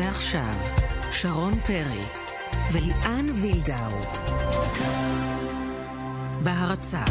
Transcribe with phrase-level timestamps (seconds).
[0.00, 0.54] ועכשיו,
[1.12, 2.00] שרון פרי
[2.72, 3.90] וליאן וילדאו.
[6.42, 7.04] בהרצה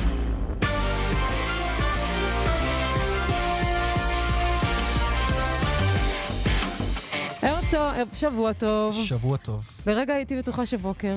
[7.42, 8.94] ערב טוב, שבוע טוב.
[8.94, 9.70] שבוע טוב.
[9.88, 11.16] לרגע הייתי בטוחה שבוקר.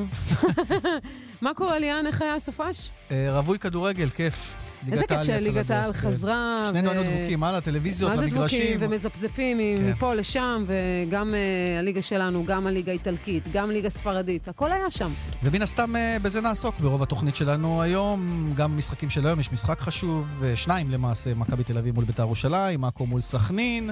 [1.42, 2.06] מה קורה, ליאן?
[2.06, 2.90] איך היה הסופש?
[3.10, 4.61] אה, רווי כדורגל, כיף.
[4.92, 6.68] איזה כיף שליגת העל חזרה.
[6.70, 8.40] שנינו היינו דבוקים, הלאה, טלוויזיות, המגרשים.
[8.40, 8.76] מה זה דבוקים?
[8.80, 9.90] ומזפזפים כן.
[9.90, 15.10] מפה לשם, וגם אה, הליגה שלנו, גם הליגה האיטלקית, גם ליגה ספרדית, הכל היה שם.
[15.42, 18.52] ומן הסתם אה, בזה נעסוק ברוב התוכנית שלנו היום.
[18.56, 22.22] גם משחקים של היום, יש משחק חשוב, אה, שניים למעשה, מכבי תל אביב מול בית"ר
[22.22, 23.90] ירושלים, עכו מול סכנין,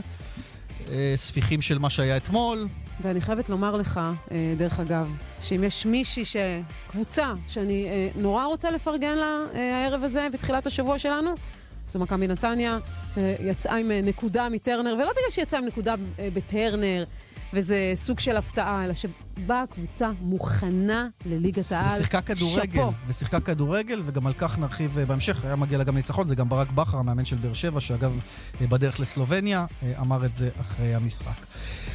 [1.16, 2.68] ספיחים של מה שהיה אתמול.
[3.02, 4.00] ואני חייבת לומר לך,
[4.30, 6.36] אה, דרך אגב, שאם יש מישהי, ש...
[6.90, 11.30] קבוצה, שאני אה, נורא רוצה לפרגן לה אה, הערב הזה, בתחילת השבוע שלנו,
[11.88, 12.78] זו מכבי נתניה,
[13.14, 17.04] שיצאה עם אה, נקודה מטרנר, ולא בגלל שיצאה עם נקודה אה, בטרנר,
[17.52, 21.86] וזה סוג של הפתעה, אלא שבאה קבוצה מוכנה לליגת העל.
[21.86, 22.92] ושיחקה כדורגל, שאפו.
[23.08, 25.44] ושיחקה כדורגל, וגם על כך נרחיב אה, בהמשך.
[25.44, 28.12] היה מגיע לה גם ניצחון, זה גם ברק בכר, המאמן של באר שבע, שאגב,
[28.60, 31.46] אה, בדרך לסלובניה, אה, אמר את זה אחרי המשחק.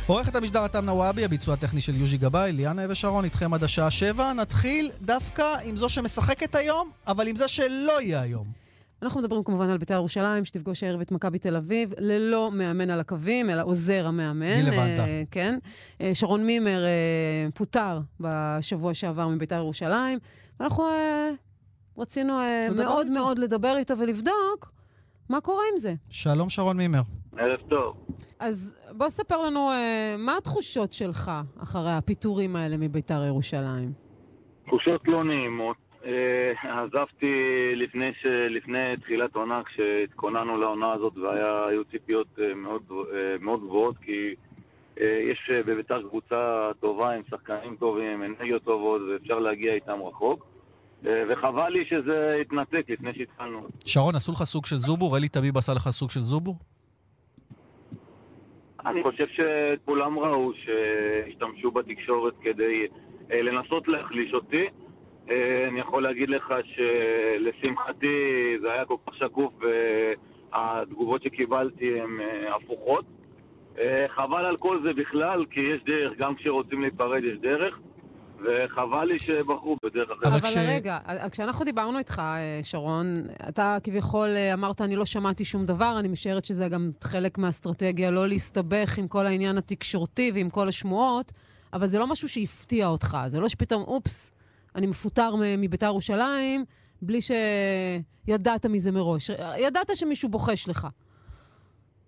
[0.05, 4.33] עורכת המשדר עתם נוואבי, הביצוע הטכני של יוז'י גבאי, ליאנה ושרון, איתכם עד השעה שבע.
[4.33, 8.64] נתחיל דווקא עם זו שמשחקת היום, אבל עם זה שלא יהיה היום.
[9.01, 12.99] אנחנו מדברים כמובן על בית"ר ירושלים, שתפגוש הערב את מכבי תל אביב, ללא מאמן על
[12.99, 14.55] הקווים, אלא עוזר המאמן.
[14.55, 15.05] גיל לבנטה.
[15.05, 15.57] אה, כן.
[16.01, 20.19] אה, שרון מימר אה, פוטר בשבוע שעבר מבית"ר ירושלים,
[20.59, 21.31] ואנחנו אה,
[21.97, 23.19] רצינו אה, מאוד איתו.
[23.19, 24.71] מאוד לדבר איתו ולבדוק
[25.29, 25.93] מה קורה עם זה.
[26.09, 27.01] שלום שרון מימר.
[27.37, 27.95] ערב טוב.
[28.39, 31.31] אז בוא ספר לנו אה, מה התחושות שלך
[31.63, 33.93] אחרי הפיטורים האלה מבית"ר ירושלים.
[34.65, 35.77] תחושות לא נעימות.
[36.05, 37.33] אה, עזבתי
[37.75, 38.25] לפני, ש...
[38.25, 44.35] לפני תחילת עונה, כשהתכוננו לעונה הזאת והיו ציפיות אה, מאוד, אה, מאוד גבוהות, כי
[45.31, 50.45] יש בביתר קבוצה טובה עם שחקנים טובים, אנרגיות טובות, ואפשר להגיע איתם רחוק.
[51.03, 53.67] וחבל לי שזה התנתק לפני שהתחלנו.
[53.85, 55.17] שרון, עשו לך סוג של זובור?
[55.17, 56.55] אלי טביב עשה לך סוג של זובור?
[58.85, 62.87] אני חושב שכולם ראו שהשתמשו בתקשורת כדי
[63.29, 64.65] לנסות להחליש אותי.
[65.29, 68.07] אה, אני יכול להגיד לך שלשמחתי
[68.61, 69.53] זה היה כל כך שקוף
[70.53, 73.05] והתגובות שקיבלתי הן אה, הפוכות.
[73.79, 77.79] אה, חבל על כל זה בכלל, כי יש דרך, גם כשרוצים להיפרד יש דרך,
[78.43, 80.25] וחבל לי שבחרו בדרך אחרת.
[80.33, 80.97] אבל כש- רגע,
[81.31, 82.21] כשאנחנו דיברנו איתך,
[82.63, 88.11] שרון, אתה כביכול אמרת, אני לא שמעתי שום דבר, אני משערת שזה גם חלק מהאסטרטגיה
[88.11, 91.31] לא להסתבך עם כל העניין התקשורתי ועם כל השמועות,
[91.73, 94.31] אבל זה לא משהו שהפתיע אותך, זה לא שפתאום, אופס,
[94.75, 96.65] אני מפוטר מביתר ירושלים,
[97.01, 99.29] בלי שידעת מזה מראש.
[99.57, 100.87] ידעת שמישהו בוחש לך.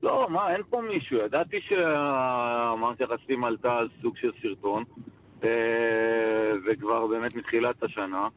[0.03, 1.17] לא, מה, אין פה מישהו.
[1.17, 4.83] ידעתי שהמערכת היחסים עלתה על סוג של סרטון,
[5.43, 5.49] אה,
[6.65, 8.27] וכבר באמת מתחילת השנה,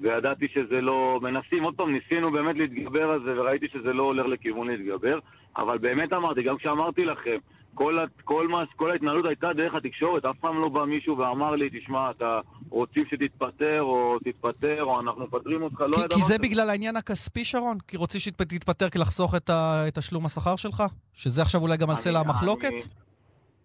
[0.00, 1.18] וידעתי שזה לא...
[1.22, 5.18] מנסים, עוד פעם, ניסינו באמת להתגבר על זה, וראיתי שזה לא הולך לכיוון להתגבר,
[5.56, 7.36] אבל באמת אמרתי, גם כשאמרתי לכם,
[7.76, 11.68] כל, כל, מה, כל ההתנהלות הייתה דרך התקשורת, אף פעם לא בא מישהו ואמר לי,
[11.72, 16.38] תשמע, אתה רוצים שתתפטר, או תתפטר, או אנחנו מפטרים אותך, לא כי, היה כי זה.
[16.38, 17.78] בגלל העניין הכספי, שרון?
[17.88, 19.50] כי רוצים שתתפטר כי לחסוך את,
[19.94, 20.82] תשלום השכר שלך?
[21.14, 22.72] שזה עכשיו אולי גם על סלע המחלוקת?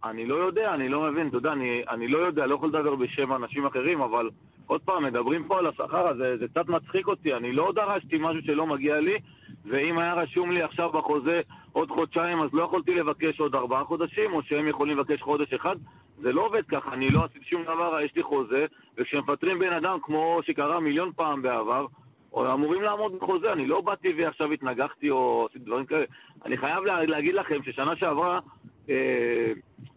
[0.04, 2.96] אני לא יודע, אני לא מבין, אתה יודע, אני, אני לא יודע, לא יכול לדבר
[2.96, 4.30] בשם אנשים אחרים, אבל
[4.68, 8.42] עוד פעם, מדברים פה על השכר הזה, זה קצת מצחיק אותי, אני לא דרשתי משהו
[8.46, 9.18] שלא מגיע לי,
[9.66, 11.42] ואם היה רשום לי עכשיו בחוזה
[11.72, 15.76] עוד חודשיים, אז לא יכולתי לבקש עוד ארבעה חודשים, או שהם יכולים לבקש חודש אחד,
[16.22, 18.66] זה לא עובד ככה, אני לא עשיתי שום דבר, יש לי חוזה,
[18.98, 21.86] וכשמפטרים בן אדם, כמו שקרה מיליון פעם בעבר,
[22.38, 26.06] אמורים לעמוד בחוזה, אני לא באתי ועכשיו התנגחתי או עשיתי דברים כאלה.
[26.46, 28.40] אני חייב לה, להגיד לכם ששנה שעברה,
[28.90, 29.52] אה,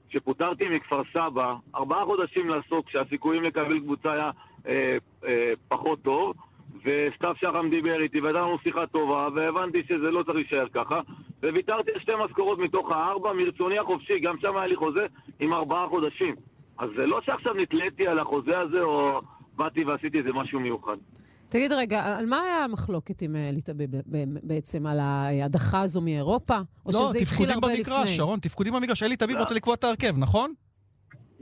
[0.08, 4.30] כשפוטרתי מכפר סבא, ארבעה חודשים לעסוק, כשהסיכויים לקבל קבוצה היה
[4.66, 6.34] אה, אה, פחות טוב,
[6.84, 11.00] וסתיו שחם דיבר איתי, והייתה לנו שיחה טובה, והבנתי שזה לא צריך להישאר ככה,
[11.42, 15.06] וויתרתי על שתי משכורות מתוך הארבע, מרצוני החופשי, גם שם היה לי חוזה
[15.40, 16.34] עם ארבעה חודשים.
[16.78, 19.20] אז זה לא שעכשיו נתליתי על החוזה הזה, או
[19.56, 20.96] באתי ועשיתי איזה משהו מיוחד.
[21.48, 24.86] תגיד רגע, על מה היה המחלוקת עם אה, ב- בעצם?
[24.86, 26.56] על ההדחה הזו מאירופה?
[26.56, 28.16] או לא, שזה התחיל תפקודים הרבה במגרש, לפני?
[28.16, 29.02] שרון, תפקודים במגרש.
[29.02, 29.40] אלי טביב לא.
[29.40, 30.52] רוצה לקבוע את ההרכב, נכון?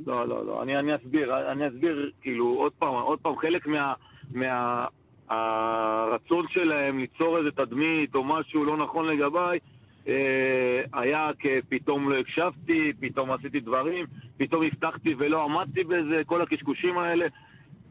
[0.06, 3.92] לא, לא, לא, אני, אני אסביר, אני אסביר, כאילו, עוד פעם, עוד פעם, חלק מה...
[4.34, 4.86] מה
[5.32, 9.58] הרצון שלהם ליצור איזה תדמית או משהו לא נכון לגביי
[10.08, 14.06] אה, היה כפתאום לא הקשבתי, פתאום עשיתי דברים,
[14.36, 17.26] פתאום הבטחתי ולא עמדתי בזה, כל הקשקושים האלה.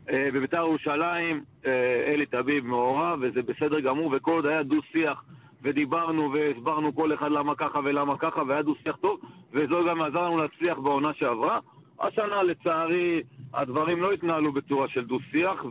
[0.10, 5.24] אה, בבית"ר ירושלים, אה, אלי טביב מעורב, וזה בסדר גמור, וכל עוד היה דו-שיח
[5.62, 9.20] ודיברנו והסברנו כל אחד למה ככה ולמה ככה, והיה דו-שיח טוב,
[9.54, 11.60] וזה גם עזר לנו להצליח בעונה שעברה.
[12.00, 13.22] השנה, לצערי,
[13.54, 15.66] הדברים לא התנהלו בצורה של דו-שיח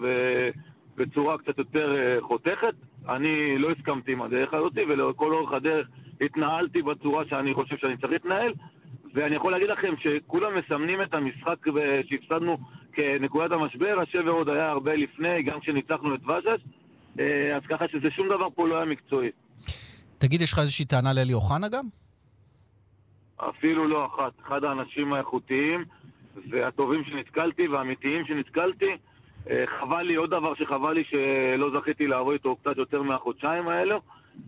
[1.01, 2.75] ובצורה קצת יותר אה, חותכת.
[3.09, 5.89] אני לא הסכמתי עם הדרך הזאת, ולכל אורך הדרך
[6.21, 8.53] התנהלתי בצורה שאני חושב שאני צריך להתנהל.
[9.15, 11.57] ואני יכול להגיד לכם שכולם מסמנים את המשחק
[12.09, 12.59] שהפסדנו
[12.93, 16.63] כנקודת המשבר, השבר עוד היה הרבה לפני, גם כשניצחנו את וג'ש,
[17.19, 19.31] אה, אז ככה שזה שום דבר פה לא היה מקצועי.
[20.19, 21.85] תגיד, יש לך איזושהי טענה לאלי אוחנה גם?
[23.37, 24.33] אפילו לא אחת.
[24.47, 25.85] אחד האנשים האיכותיים
[26.51, 28.97] והטובים שנתקלתי והאמיתיים שנתקלתי.
[29.51, 34.01] אה, חבל לי, עוד דבר שחבל לי שלא זכיתי לעבוד איתו קצת יותר מהחודשיים האלו.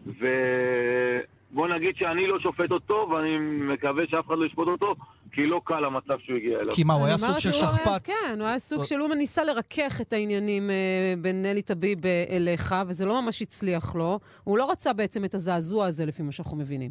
[0.06, 3.38] ובוא נגיד שאני לא שופט אותו, ואני
[3.74, 4.94] מקווה שאף אחד לא ישפוט אותו,
[5.32, 6.74] כי לא קל המצב שהוא הגיע אליו.
[6.74, 8.06] כי מה, הוא היה סוג של שכפ"ץ?
[8.06, 8.98] כן, הוא היה סוג של...
[8.98, 13.94] הוא ניסה לרכך את העניינים אה, בין נלי טביב אה, אליך, וזה לא ממש הצליח
[13.94, 14.18] לו.
[14.44, 16.90] הוא לא רצה בעצם את הזעזוע הזה, לפי מה שאנחנו מבינים.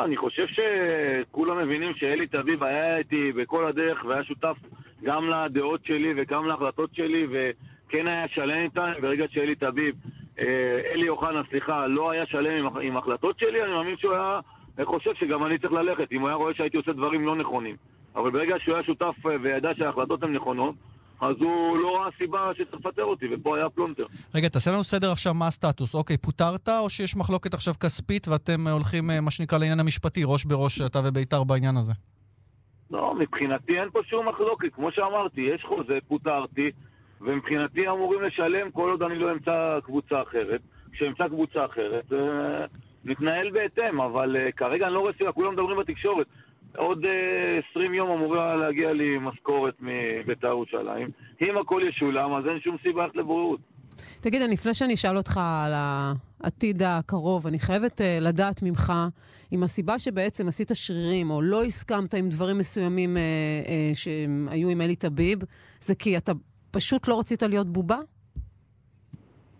[0.00, 4.56] לא, אני חושב שכולם מבינים שאלי טביב היה איתי בכל הדרך והיה שותף
[5.02, 8.92] גם לדעות שלי וגם להחלטות שלי, וכן היה שלם איתן.
[9.00, 9.94] ברגע שאלי טביב,
[10.38, 14.40] אה, אלי אוחנה, סליחה, לא היה שלם עם, עם החלטות שלי, אני מאמין שהוא היה
[14.84, 17.76] חושב שגם אני צריך ללכת, אם הוא היה רואה שהייתי עושה דברים לא נכונים.
[18.16, 20.74] אבל ברגע שהוא היה שותף אה, וידע שההחלטות הן נכונות,
[21.20, 24.06] אז הוא לא ראה סיבה שצריך לפטר אותי, ופה היה פלונטר.
[24.34, 25.94] רגע, תעשה לנו סדר עכשיו מה הסטטוס.
[25.94, 30.22] אוקיי, פוטרת, או שיש מחלוקת עכשיו כספית ואתם אה, הולכים, אה, מה שנקרא, לעניין המשפטי,
[30.24, 31.92] ראש בראש אתה וביתר בעניין הזה?
[32.90, 34.74] לא, מבחינתי אין פה שום מחלוקת.
[34.74, 36.70] כמו שאמרתי, יש חוזה, פוטרתי,
[37.20, 40.60] ומבחינתי אמורים לשלם כל עוד אני לא אמצא קבוצה אחרת.
[40.92, 42.12] כשאמצא קבוצה אחרת,
[43.04, 46.26] נתנהל בהתאם, אבל כרגע אני לא רואה סיבה, כולם מדברים בתקשורת.
[46.76, 51.08] עוד uh, אה, 20 יום אמורה להגיע לי משכורת מבית"ר ירושלים.
[51.40, 53.60] אם הכל ישולם, אז אין שום סיבה ללכת לבריאות.
[54.20, 58.92] תגיד, לפני שאני אשאל אותך על העתיד הקרוב, אני חייבת uh, לדעת ממך
[59.52, 63.20] אם הסיבה שבעצם עשית שרירים, או לא הסכמת עם דברים מסוימים uh,
[63.66, 65.38] uh, שהיו עם אלי טביב,
[65.80, 66.32] זה כי אתה
[66.70, 67.98] פשוט לא רצית להיות בובה?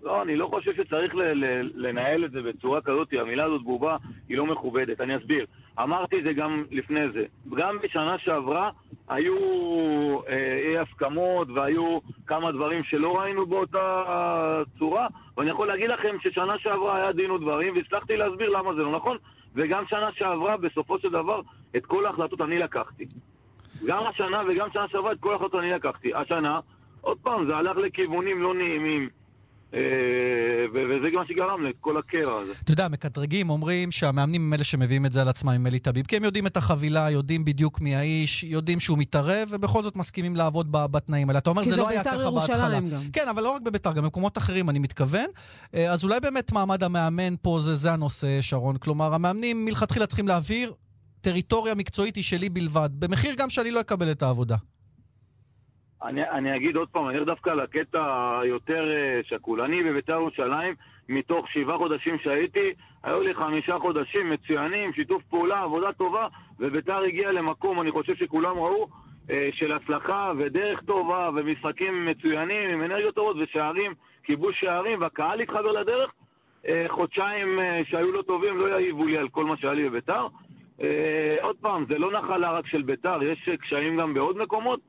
[0.02, 3.96] לא, אני לא חושב שצריך ל- ל- לנהל את זה בצורה כזאת, המילה הזאת בובה
[4.28, 5.00] היא לא מכובדת.
[5.00, 5.46] אני אסביר.
[5.82, 7.24] אמרתי את זה גם לפני זה.
[7.54, 8.70] גם בשנה שעברה
[9.08, 9.36] היו
[10.28, 14.04] אה, אי הסכמות והיו כמה דברים שלא ראינו באותה
[14.78, 15.06] צורה,
[15.36, 19.16] ואני יכול להגיד לכם ששנה שעברה היה דין ודברים, והצלחתי להסביר למה זה לא נכון,
[19.54, 21.40] וגם שנה שעברה, בסופו של דבר,
[21.76, 23.04] את כל ההחלטות אני לקחתי.
[23.86, 26.14] גם השנה וגם שנה שעברה את כל ההחלטות אני לקחתי.
[26.14, 26.60] השנה,
[27.00, 29.08] עוד פעם, זה הלך לכיוונים לא נעימים.
[29.74, 29.80] אה,
[30.74, 32.52] וזה גם מה שגרם לכל הקרע הזה.
[32.64, 36.06] אתה יודע, מקטרגים אומרים שהמאמנים הם אלה שמביאים את זה על עצמם עם אלי טביב,
[36.06, 40.36] כי הם יודעים את החבילה, יודעים בדיוק מי האיש, יודעים שהוא מתערב, ובכל זאת מסכימים
[40.36, 41.38] לעבוד בתנאים האלה.
[41.38, 42.78] אתה אומר, זה לא היה ככה בהתחלה.
[43.12, 45.26] כן, אבל לא רק בביתר, גם במקומות אחרים, אני מתכוון.
[45.74, 48.76] אה, אז אולי באמת מעמד המאמן פה זה, זה הנושא, שרון.
[48.76, 50.72] כלומר, המאמנים מלכתחילה צריכים להעביר
[51.20, 54.56] טריטוריה מקצועית היא שלי בלבד, במחיר גם שאני לא אקבל את העבודה.
[56.02, 59.60] אני, אני אגיד עוד פעם, אני אלך דווקא לקטע היותר אה, שקול.
[59.60, 60.74] אני בבית"ר ירושלים,
[61.08, 66.26] מתוך שבעה חודשים שהייתי, היו לי חמישה חודשים מצוינים, שיתוף פעולה, עבודה טובה,
[66.60, 68.88] ובית"ר הגיע למקום, אני חושב שכולם ראו,
[69.30, 75.72] אה, של הצלחה ודרך טובה ומשחקים מצוינים עם אנרגיות טובות ושערים, כיבוש שערים, והקהל התחבר
[75.72, 76.12] לדרך.
[76.68, 80.26] אה, חודשיים שהיו לא טובים לא יעיבו לי על כל מה שהיה לי בבית"ר.
[81.40, 84.80] עוד פעם, זה לא נחלה רק של בית"ר, יש קשיים גם בעוד מקומות.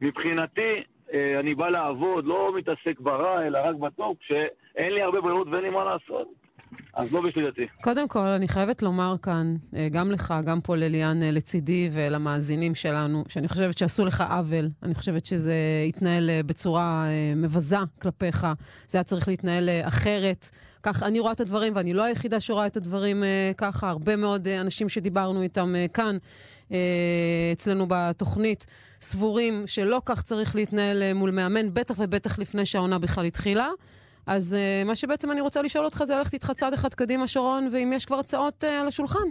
[0.00, 5.48] מבחינתי, אה, אני בא לעבוד, לא מתעסק ברע, אלא רק בטוב, כשאין לי הרבה ברירות
[5.50, 6.28] ואין לי מה לעשות.
[6.94, 7.66] אז לא בשלילתי.
[7.82, 12.74] קודם כל, אני חייבת לומר כאן, אה, גם לך, גם פה לליאן אה, לצידי ולמאזינים
[12.74, 14.68] שלנו, שאני חושבת שעשו לך עוול.
[14.82, 15.54] אני חושבת שזה
[15.88, 17.06] התנהל בצורה
[17.36, 18.46] מבזה כלפיך.
[18.88, 20.50] זה היה צריך להתנהל אחרת.
[20.82, 23.24] כך אני רואה את הדברים, ואני לא היחידה שרואה את הדברים
[23.56, 23.90] ככה.
[23.90, 26.16] הרבה מאוד אנשים שדיברנו איתם כאן,
[27.52, 28.66] אצלנו בתוכנית,
[29.00, 33.68] סבורים שלא כך צריך להתנהל מול מאמן, בטח ובטח לפני שהעונה בכלל התחילה.
[34.26, 37.68] אז אה, מה שבעצם אני רוצה לשאול אותך זה ללכת איתך צעד אחד קדימה, שרון,
[37.72, 39.28] ואם יש כבר הצעות אה, על השולחן.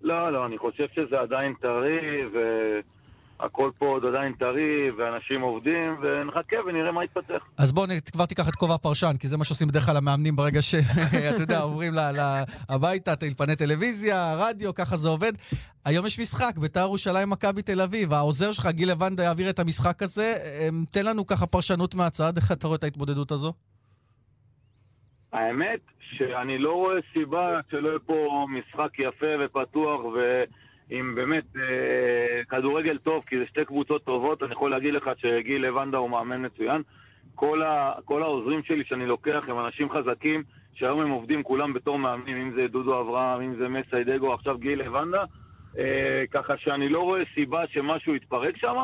[0.00, 2.00] לא, לא, אני חושב שזה עדיין טרי,
[3.42, 7.44] והכל פה עוד עדיין טרי, ואנשים עובדים, ונחכה ונראה מה יתפתח.
[7.58, 10.62] אז בוא כבר תיקח את כובע הפרשן, כי זה מה שעושים בדרך כלל המאמנים ברגע
[10.62, 11.92] שאתה יודע, עוברים
[12.68, 15.32] הביתה, טלפני טלוויזיה, רדיו, ככה זה עובד.
[15.84, 18.12] היום יש משחק, בית"ר ירושלים, מכבי תל אביב.
[18.12, 20.34] העוזר שלך, גיל לבנדה, יעביר את המשחק הזה.
[20.68, 23.52] אמ, תן לנו ככה פרשנות מהצד, איך אתה רואה את ההתמודדות הזו?
[25.32, 30.00] האמת שאני לא רואה סיבה שלא יהיה פה משחק יפה ופתוח
[30.90, 34.42] ועם באמת אה, כדורגל טוב, כי זה שתי קבוצות טובות.
[34.42, 36.82] אני יכול להגיד לך שגיל לבנדה הוא מאמן מצוין.
[37.34, 40.42] כל, ה, כל העוזרים שלי שאני לוקח הם אנשים חזקים,
[40.74, 44.80] שהיום הם עובדים כולם בתור מאמנים, אם זה דודו אברהם, אם זה מסיידגו, עכשיו גיל
[44.82, 45.24] לבנדה.
[45.78, 48.76] אה, ככה שאני לא רואה סיבה שמשהו יתפרק שם.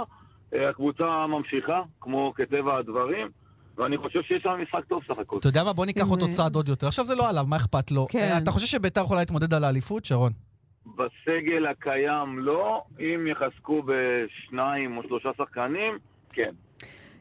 [0.55, 3.29] אה, הקבוצה ממשיכה, כמו כטבע הדברים.
[3.79, 5.39] ואני חושב שיש שם משחק טוב סך הכל.
[5.39, 5.73] אתה יודע מה?
[5.73, 6.87] בוא ניקח עם, אותו צעד עוד יותר.
[6.87, 8.07] עכשיו זה לא עליו, מה אכפת לו?
[8.11, 8.19] כן.
[8.19, 10.33] אה, אתה חושב שביתר יכולה להתמודד על האליפות, שרון?
[10.97, 15.99] בסגל הקיים לא, אם יחזקו בשניים או שלושה שחקנים,
[16.33, 16.51] כן.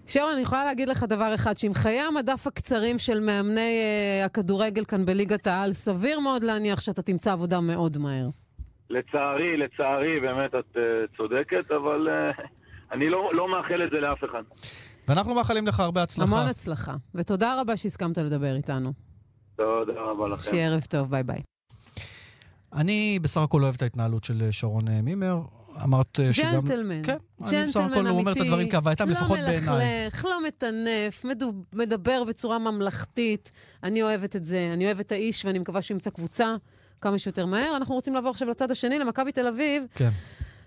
[0.07, 3.81] שרון, אני יכולה להגיד לך דבר אחד, שעם חיי המדף הקצרים של מאמני
[4.21, 8.29] uh, הכדורגל כאן בליגת העל, סביר מאוד להניח שאתה תמצא עבודה מאוד מהר.
[8.89, 12.41] לצערי, לצערי, באמת את uh, צודקת, אבל uh,
[12.93, 14.43] אני לא, לא מאחל את זה לאף אחד.
[15.07, 16.27] ואנחנו מאחלים לך הרבה הצלחה.
[16.27, 16.93] המון הצלחה.
[17.15, 18.93] ותודה רבה שהסכמת לדבר איתנו.
[19.55, 20.49] תודה רבה לכם.
[20.49, 21.41] שיהיה ערב טוב, ביי ביי.
[22.73, 25.41] אני בסך הכל אוהב את ההתנהלות של אה, שרון אה, מימר.
[25.83, 26.53] אמרת אה, שגם...
[26.53, 27.03] ג'נטלמן.
[27.03, 30.03] כן, אני בסך ג'נטלמן הכל אומר את אמיתי, הדברים כהווייתם, לפחות לא בעיניי.
[30.05, 31.25] מלכלך, לא מטנף,
[31.75, 33.51] מדבר בצורה ממלכתית.
[33.83, 36.55] אני אוהבת את זה, אני אוהבת את האיש, ואני מקווה שהוא ימצא קבוצה
[37.01, 37.77] כמה שיותר מהר.
[37.77, 39.83] אנחנו רוצים לעבור עכשיו לצד השני, למכבי תל אביב.
[39.95, 40.09] כן.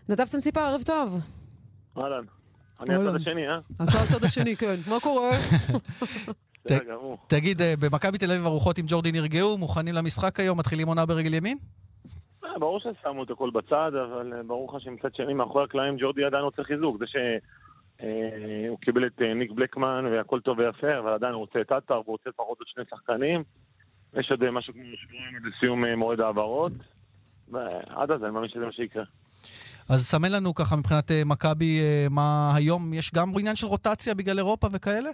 [0.09, 1.21] נדב צנציפר, ערב טוב.
[1.99, 2.25] אהלן.
[2.80, 2.95] אני.
[2.95, 3.59] הצד השני, אה?
[3.75, 4.76] אתה הצד השני, כן.
[4.87, 5.30] מה קורה?
[7.26, 11.59] תגיד, במכבי תל אביב הרוחות עם ג'ורדי נרגעו, מוכנים למשחק היום, מתחילים עונה ברגל ימין?
[12.50, 16.25] אה, ברור ששמו את הכל בצד, אבל אה, ברור לך שמצד שני, מאחורי הקלעים ג'ורדי
[16.25, 16.97] עדיין רוצה חיזוק.
[16.99, 21.73] זה שהוא קיבל את אה, ניק בלקמן והכל טוב ויפה, אבל עדיין הוא רוצה את
[21.73, 23.42] עטר והוא רוצה לפחות עוד שני שחקנים.
[24.14, 26.73] יש עוד אה, משהו כמו שבועיים עד לסיום אה, מועד העברות.
[27.49, 29.04] ועד אז אני מאמין שזה מה שיקרה.
[29.90, 34.14] אז סמן לנו ככה מבחינת אה, מכבי, אה, מה היום, יש גם עניין של רוטציה
[34.14, 35.11] בגלל אירופה וכאלה?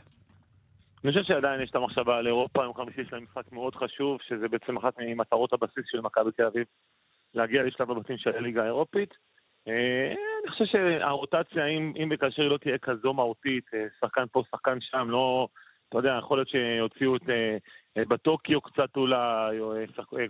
[1.05, 4.19] אני חושב שעדיין יש את המחשבה על אירופה, יום חמישי יש להם משחק מאוד חשוב,
[4.28, 6.64] שזה בעצם אחת ממטרות הבסיס של מכבי תל אביב,
[7.35, 9.14] להגיע לשלב הבתים של הליגה האירופית.
[9.68, 14.42] אה, אני חושב שהרוטציה, אם, אם וכאשר היא לא תהיה כזו מהותית, אה, שחקן פה,
[14.50, 15.49] שחקן שם, לא,
[15.88, 19.75] אתה יודע, יכול להיות שיוציאו את אה, בטוקיו קצת אולי, או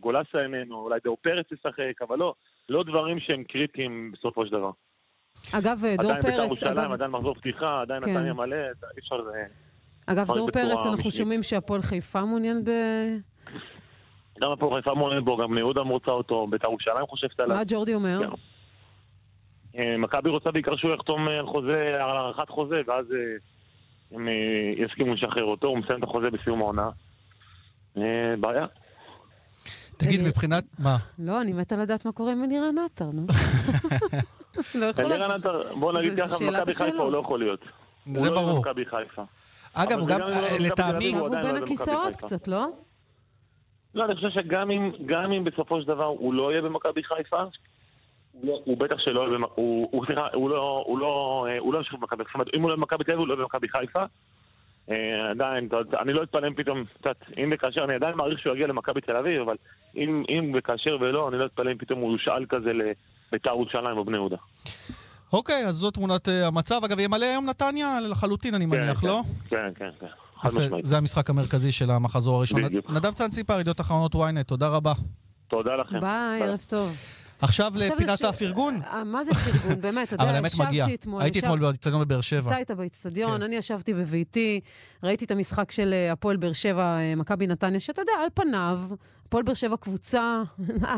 [0.01, 2.35] גולסה איננו, אולי דור פרץ ישחק, אבל לא,
[2.69, 4.71] לא דברים שהם קריטיים בסופו של דבר.
[5.53, 8.11] אגב, דור עדיין בית"ר פרץ, ירושלים, אגב, עדיין מחזור פתיחה, עדיין כן.
[8.11, 9.17] נתניה מלא, אי אפשר...
[10.07, 11.11] אגב, דור פרץ, אנחנו.
[11.11, 12.71] שומעים שהפועל חיפה מעוניין ב...
[14.41, 17.57] גם הפועל חיפה מעוניינת בו, גם יהודה רוצה אותו, בית"ר ירושלים חושבת עליו.
[17.57, 18.21] מה ג'ורדי אומר?
[18.21, 18.29] כן.
[19.79, 23.17] אה, מכבי רוצה בעיקר שהוא יחתום אה, על חוזה, על הארכת חוזה, ואז אה,
[24.13, 24.33] הם אה,
[24.85, 26.91] יסכימו לשחרר אותו, הוא מסיים את החוזה בסיום העונה.
[27.97, 28.03] אה,
[28.41, 28.67] בעיה.
[29.97, 30.65] תגיד, אה, מבחינת...
[30.79, 30.97] מה?
[31.19, 33.27] לא, אני מתה לדעת מה קורה עם אלירן עטר, נו.
[34.81, 35.55] לא יכול אלירן לעשות.
[35.55, 37.03] עטר, בוא נגיד ככה, מכבי חיפה.
[37.03, 37.61] הוא לא יכול להיות.
[38.13, 38.51] זה הוא לא ברור.
[38.51, 39.23] יהיה במכבי חיפה.
[39.75, 41.15] אגב, הוא גם, אה, לטעמי...
[41.15, 42.17] הוא בין לא הכיסאות.
[42.17, 42.67] קצת, לא?
[43.97, 47.41] לא, אני חושב שגם אם, גם אם בסופו של דבר הוא לא יהיה במכבי חיפה,
[47.41, 47.51] הוא
[48.45, 51.79] לא- הוא בטח שלא יהיה במכבי, הוא, סליחה, הוא לא, הוא לא, אה, הוא לא
[51.79, 54.03] ימשיך במכבי חיפה, אם הוא לא במכבי תל אביב, הוא לא במכבי חיפה.
[54.91, 55.69] אה, עדיין,
[56.01, 59.41] אני לא אתפלא פתאום, קצת, אם וכאשר, אני עדיין מעריך שהוא יגיע למכבי תל אביב,
[59.41, 59.57] אבל
[59.97, 64.05] אם, אם וכאשר ולא, אני לא אתפלא אם פתאום הוא יושאל כזה לביתר ירושלים או
[64.05, 64.37] בני יהודה.
[65.33, 66.81] אוקיי, אז זו תמונת אה, המצב.
[66.85, 69.21] אגב, ימלא היום נתניה לחלוטין, אני מניח, כן, לא?
[69.49, 70.07] כן, כן, כן.
[70.37, 70.87] חד משמעית.
[70.87, 72.65] זה המשחק המרכזי של המחזור הראשון.
[72.65, 72.91] בדיוק.
[72.91, 74.93] נדב צנציפר, ידיעות אחרונות ynet, תודה רבה.
[75.49, 76.01] תודה לכם.
[76.01, 76.97] ביי, ערב טוב.
[77.41, 78.81] עכשיו לפינת האפרגון.
[78.83, 79.81] אה, מה זה פרגון?
[79.81, 80.47] באמת, אתה יודע.
[80.47, 81.23] ישבתי אתמול.
[81.23, 82.51] הייתי אתמול באצטדיון בבאר שבע.
[82.51, 83.43] אתה היית באיצטדיון, כן.
[83.43, 84.61] אני ישבתי בביתי,
[85.03, 88.81] ראיתי את המשחק של אה, הפועל באר שבע, אה, מכבי נתניה, שאתה יודע, על פניו,
[89.27, 90.43] הפועל באר שבע קבוצה,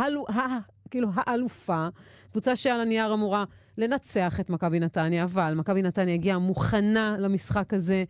[0.90, 1.87] כאילו האלופה,
[2.33, 3.45] קבוצה שעל הנייר אמורה
[3.78, 8.04] לנצח את מכבי נתניה, אבל מכבי נתניה הגיעה מוכנה למשחק הזה,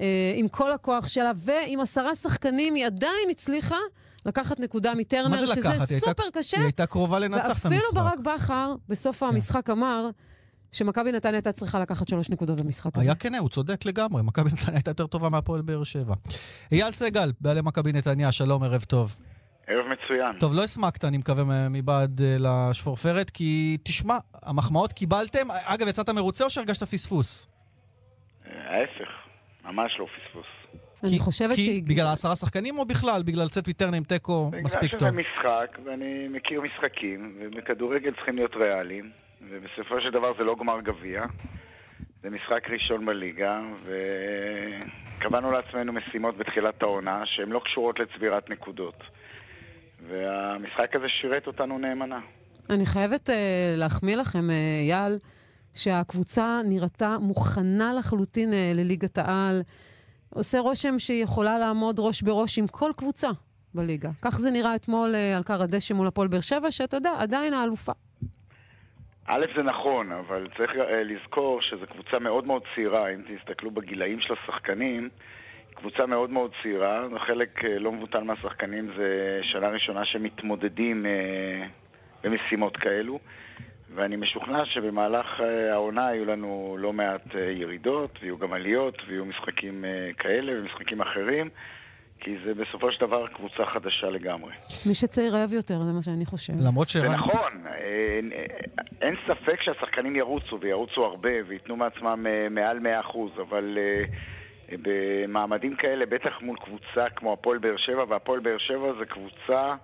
[0.00, 0.04] אה,
[0.36, 3.76] עם כל הכוח שלה, ועם עשרה שחקנים, היא עדיין הצליחה
[4.26, 5.64] לקחת נקודה מטרנר, שזה לקחת?
[5.64, 6.56] היא הייתה- סופר קשה.
[6.56, 7.94] היא הייתה קרובה לנצח את ואפילו המשחק.
[7.94, 8.00] כן.
[8.00, 10.10] ברק בכר, בסוף המשחק אמר
[10.72, 13.04] שמכבי נתניה הייתה צריכה לקחת שלוש נקודות במשחק הזה.
[13.04, 16.14] היה כן, הוא צודק לגמרי, מכבי נתניה הייתה יותר טובה מהפועל באר שבע.
[16.72, 19.16] אייל סגל, בעלי מכבי נתניה, שלום, ערב טוב.
[19.66, 20.38] ערב מצוין.
[20.40, 22.36] טוב, לא הסמקת, אני מקווה, מבעד אה,
[22.70, 25.46] לשפורפרת, כי תשמע, המחמאות קיבלתם.
[25.66, 27.48] אגב, יצאת מרוצה או שהרגשת פספוס?
[28.46, 29.10] אה, ההפך,
[29.64, 30.46] ממש לא פספוס.
[31.02, 31.82] אני כי- חושבת שהיא...
[31.88, 33.22] בגלל העשרה שחקנים או בכלל?
[33.22, 35.08] בגלל לצאת מטרנר עם תיקו מספיק בגלל טוב?
[35.08, 39.10] שזה משחק, ואני מכיר משחקים, ובכדורגל צריכים להיות ריאליים,
[39.50, 41.24] ובסופו של דבר זה לא גמר גביע.
[42.22, 43.60] זה משחק ראשון בליגה,
[45.18, 49.02] וקבענו לעצמנו משימות בתחילת העונה שהן לא קשורות לצבירת נקודות.
[50.08, 52.20] והמשחק הזה שירת אותנו נאמנה.
[52.70, 53.32] אני חייבת uh,
[53.76, 54.54] להחמיא לכם, אה,
[54.88, 55.18] אייל,
[55.74, 59.62] שהקבוצה נראתה מוכנה לחלוטין uh, לליגת העל.
[60.34, 63.28] עושה רושם שהיא יכולה לעמוד ראש בראש עם כל קבוצה
[63.74, 64.10] בליגה.
[64.22, 67.54] כך זה נראה אתמול uh, על כר הדשא מול הפועל באר שבע, שאתה יודע, עדיין
[67.54, 67.92] האלופה.
[69.26, 74.20] א', זה נכון, אבל צריך אה, לזכור שזו קבוצה מאוד מאוד צעירה, אם תסתכלו בגילאים
[74.20, 75.08] של השחקנים,
[75.82, 81.66] קבוצה מאוד מאוד צעירה, וחלק אה, לא מבוטל מהשחקנים זה שנה ראשונה שמתמודדים אה,
[82.22, 83.18] במשימות כאלו,
[83.94, 89.84] ואני משוכנע שבמהלך אה, העונה יהיו לנו לא מעט ירידות, ויהיו גם עליות, ויהיו משחקים
[90.18, 91.48] כאלה ומשחקים אחרים,
[92.20, 94.52] כי זה בסופו של דבר קבוצה חדשה לגמרי.
[94.86, 96.56] מי שצעיר אוהב יותר, זה מה שאני חושבת.
[96.60, 97.12] למרות זה שרן...
[97.12, 98.32] נכון, אין,
[99.00, 104.04] אין ספק שהשחקנים ירוצו, וירוצו הרבה, וייתנו מעצמם מעל 100%, אבל אה,
[104.82, 109.74] במעמדים כאלה, בטח מול קבוצה כמו הפועל באר שבע, והפועל באר שבע זה קבוצה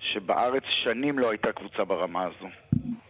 [0.00, 2.48] שבארץ שנים לא הייתה קבוצה ברמה הזו.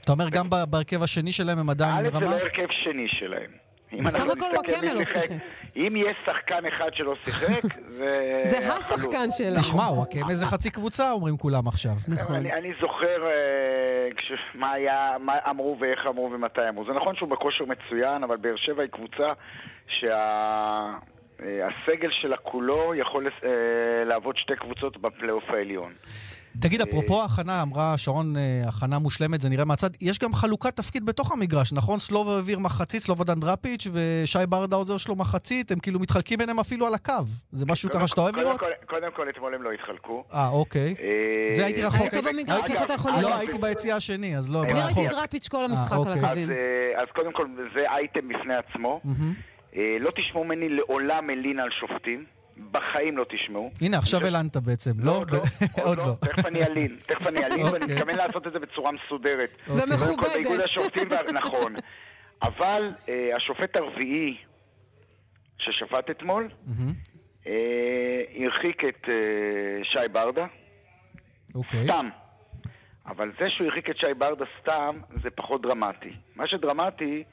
[0.01, 2.27] אתה אומר גם בהרכב השני שלהם הם עדיין א', זה ברמה?
[2.27, 3.70] לא הרכב שני שלהם.
[3.93, 5.29] אם בסך אנחנו הכל וואקמה לא שיחק-.
[5.77, 8.41] אם יש שחקן אחד שלא שיחק, זה...
[8.45, 8.59] זה.
[8.59, 9.61] השחקן שלו.
[9.61, 11.93] תשמע, וואקמה זה חצי קבוצה, אומרים כולם עכשיו.
[12.09, 12.35] נכון.
[12.35, 14.09] אני, אני זוכר אה,
[14.55, 16.85] מה היה, מה אמרו ואיך אמרו ומתי אמרו.
[16.85, 19.33] זה נכון שהוא בכושר מצוין, אבל באר שבע היא קבוצה
[19.89, 23.51] שהסגל שלה כולו יכול אה,
[24.05, 25.93] לעבוד שתי קבוצות בפלייאוף העליון.
[26.63, 29.91] תגיד, אה, אפרופו הכנה, אמרה שרון, אה, הכנה מושלמת, זה נראה מהצד.
[30.01, 31.99] יש גם חלוקת תפקיד בתוך המגרש, נכון?
[31.99, 36.87] סלובו העביר מחצית, סלובודן דראפיץ', ושי ברדה עוזר שלו מחצית, הם כאילו מתחלקים ביניהם אפילו
[36.87, 37.13] על הקו.
[37.53, 38.61] זה משהו ככה שאתה אוהב לראות?
[38.87, 40.25] קודם כל, אתמול הם לא התחלקו.
[40.33, 40.95] אה, אוקיי.
[41.01, 42.13] אה, זה הייתי רחוק.
[42.13, 43.41] היית במגרש, איך אתה יכול לא, לראות?
[43.41, 44.73] הייתי ביציאה השני, אז לא, אני.
[44.73, 46.13] ראיתי את דראפיץ' כל המשחק על אוקיי.
[46.13, 46.49] אז, הקווים.
[46.97, 49.01] אז קודם כל, זה אייטם בפני עצמו.
[50.01, 52.40] לא תשמעו ממני לעולם מלין על שופטים.
[52.71, 53.71] בחיים לא תשמעו.
[53.83, 55.17] הנה, עכשיו הלנת בעצם, לא?
[55.17, 55.43] עוד לא,
[55.85, 56.15] עוד לא.
[56.21, 57.95] תכף אני אלין, תכף אני אלין, ואני אוקיי.
[57.97, 59.57] מתכוון לעשות את זה בצורה מסודרת.
[59.69, 59.85] אוקיי.
[59.85, 61.33] ומכובדת.
[61.33, 61.75] נכון.
[62.43, 64.37] אבל אה, השופט הרביעי
[65.59, 66.49] ששפט אתמול.
[67.47, 70.47] אה, הרחיק את אה, שי ברדה,
[71.55, 71.85] אוקיי.
[71.85, 72.09] סתם.
[73.07, 76.13] אבל זה שהוא הרחיק את שי ברדה סתם, זה פחות דרמטי.
[76.37, 77.25] מה שדרמטי,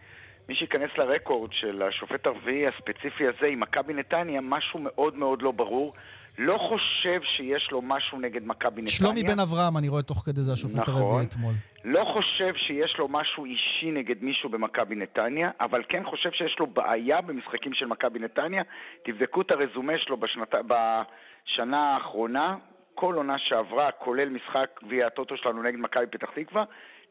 [0.50, 5.52] מי שייכנס לרקורד של השופט הרביעי הספציפי הזה עם מכבי נתניה, משהו מאוד מאוד לא
[5.52, 5.94] ברור.
[6.38, 8.98] לא חושב שיש לו משהו נגד מכבי נתניה.
[8.98, 10.94] שלומי בן אברהם, אני רואה תוך כדי זה השופט נכון.
[10.94, 11.54] הרביעי אתמול.
[11.86, 16.68] לא חושב שיש לו משהו אישי נגד מישהו במכבי נתניה, אבל כן חושב שיש לו
[16.68, 18.64] בעיה במשחקים של מכבי נתניה.
[19.06, 20.56] תבדקו את הרזומה שלו בשנת...
[20.66, 22.56] בשנה האחרונה,
[22.96, 26.64] כל עונה שעברה, כולל משחק גביע הטוטו שלנו נגד מכבי פתח תקווה,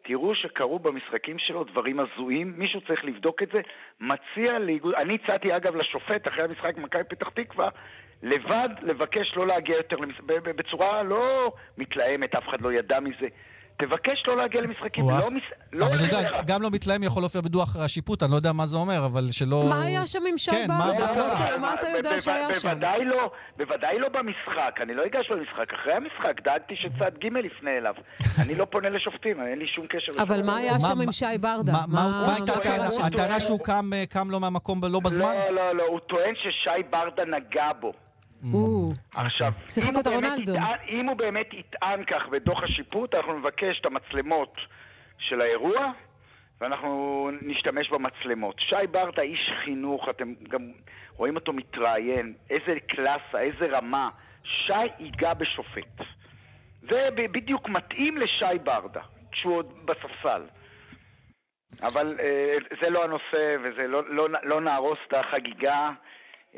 [0.06, 3.60] תראו שקרו במשחקים שלו דברים הזויים, מישהו צריך לבדוק את זה.
[4.00, 4.94] מציע לאיגוד...
[4.94, 7.68] אני הצעתי אגב לשופט אחרי המשחק במכבי פתח תקווה,
[8.22, 10.20] לבד לבקש לא להגיע יותר, למש...
[10.44, 13.26] בצורה לא מתלהמת, אף אחד לא ידע מזה.
[13.78, 15.18] תבקש לא להגיע למשחקים, וואו.
[15.20, 15.30] לא...
[15.30, 15.42] מס...
[15.72, 16.42] לא אבל אתה יודע, להגיע.
[16.46, 19.62] גם לא מתלהם יכול להופיע בדוח השיפוט, אני לא יודע מה זה אומר, אבל שלא...
[19.68, 21.56] מה היה שם עם שי כן, מה- ברדה?
[21.60, 22.68] מה אתה יודע ב- ב- שהיה שם?
[22.68, 25.74] בוודאי לא, בוודאי לא במשחק, אני לא אגש למשחק.
[25.80, 27.94] אחרי המשחק דאגתי שצד ג' יפנה אליו.
[28.42, 30.12] אני לא פונה לשופטים, אין לי שום קשר.
[30.22, 30.56] אבל מה.
[30.56, 31.72] היה שם עם שי ברדה?
[31.72, 32.90] מה- מה מה הייתה הטענה?
[32.90, 33.02] שם?
[33.04, 35.34] הטענה שהוא קם, אה, קם לו מהמקום לא בזמן?
[35.34, 37.92] לא, לא, לא, הוא טוען ששי ברדה נגע בו.
[39.16, 40.53] עכשיו, שיחק אותה באמת רונלדו.
[40.55, 44.55] יטען- אם הוא באמת יטען כך בדוח השיפוט, אנחנו נבקש את המצלמות
[45.18, 45.87] של האירוע,
[46.61, 48.57] ואנחנו נשתמש במצלמות.
[48.59, 50.72] שי ברדה, איש חינוך, אתם גם
[51.16, 54.09] רואים אותו מתראיין, איזה קלאסה, איזה רמה.
[54.66, 56.07] שי ייגע בשופט.
[56.90, 59.01] זה בדיוק מתאים לשי ברדה,
[59.33, 60.42] כשהוא עוד בספסל.
[61.83, 65.88] אבל אה, זה לא הנושא, וזה לא, לא, לא נהרוס את החגיגה.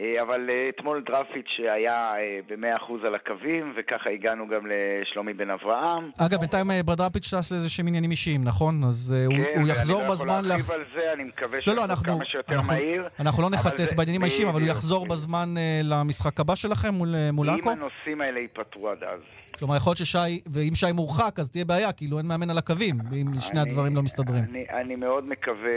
[0.01, 5.51] אה, אבל אה, אתמול דרפיץ' היה אה, ב-100% על הקווים, וככה הגענו גם לשלומי בן
[5.51, 6.11] אברהם.
[6.19, 8.85] אגב, בינתיים ברדרפיץ' טס לאיזה שהם עניינים אישיים, נכון?
[8.85, 10.35] אז הוא- כן, הוא יחזור ואני לא בזמן...
[10.35, 13.09] יכול להרחיב על זה, אני מקווה לא, לא, אנחנו, כמה שיותר אנחנו, מהיר.
[13.21, 14.69] אנחנו לא נחטט בעניינים האישיים, אבל הוא.
[14.71, 17.71] יחזור בזמן למשחק הבא שלכם מול, מול אם עכו?
[17.71, 19.21] הנושאים האלה ייפתרו עד אז.
[19.59, 20.19] כלומר, יכול להיות ששי,
[20.53, 23.97] ואם שי מורחק, אז תהיה בעיה, כאילו אין מאמן על הקווים, אם שני אני- הדברים
[23.97, 24.45] לא מסתדרים.
[24.51, 25.71] אני, אני מאוד מקווה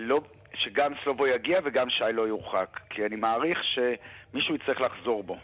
[0.00, 0.20] לא,
[0.54, 5.36] שגם סלובו יגיע וגם שי לא יורחק, כי אני מעריך שמישהו יצטרך לחזור בו.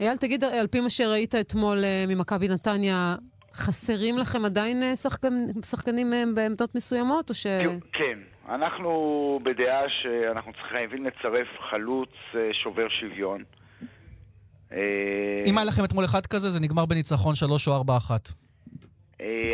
[0.00, 3.16] אייל, תגיד, על פי מה שראית אתמול אה, ממכבי נתניה,
[3.54, 7.46] חסרים לכם עדיין אה, שחקן- שחקנים אה, בעמדות מסוימות, או ש...
[7.92, 8.90] כן, אנחנו
[9.42, 12.10] בדעה שאנחנו חייבים לצרף חלוץ
[12.62, 13.42] שובר שוויון.
[15.46, 18.28] אם היה לכם אתמול אחד כזה, זה נגמר בניצחון שלוש או ארבע אחת.
[18.28, 18.41] אה,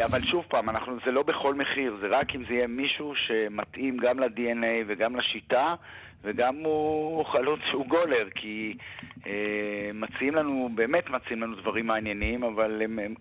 [0.05, 3.97] אבל שוב פעם, אנחנו, זה לא בכל מחיר, זה רק אם זה יהיה מישהו שמתאים
[3.97, 5.75] גם ל-DNA וגם לשיטה,
[6.25, 8.77] וגם הוא חלוץ שהוא גולר, כי
[9.27, 13.15] אה, מציעים לנו, באמת מציעים לנו דברים מעניינים, אבל הם, הם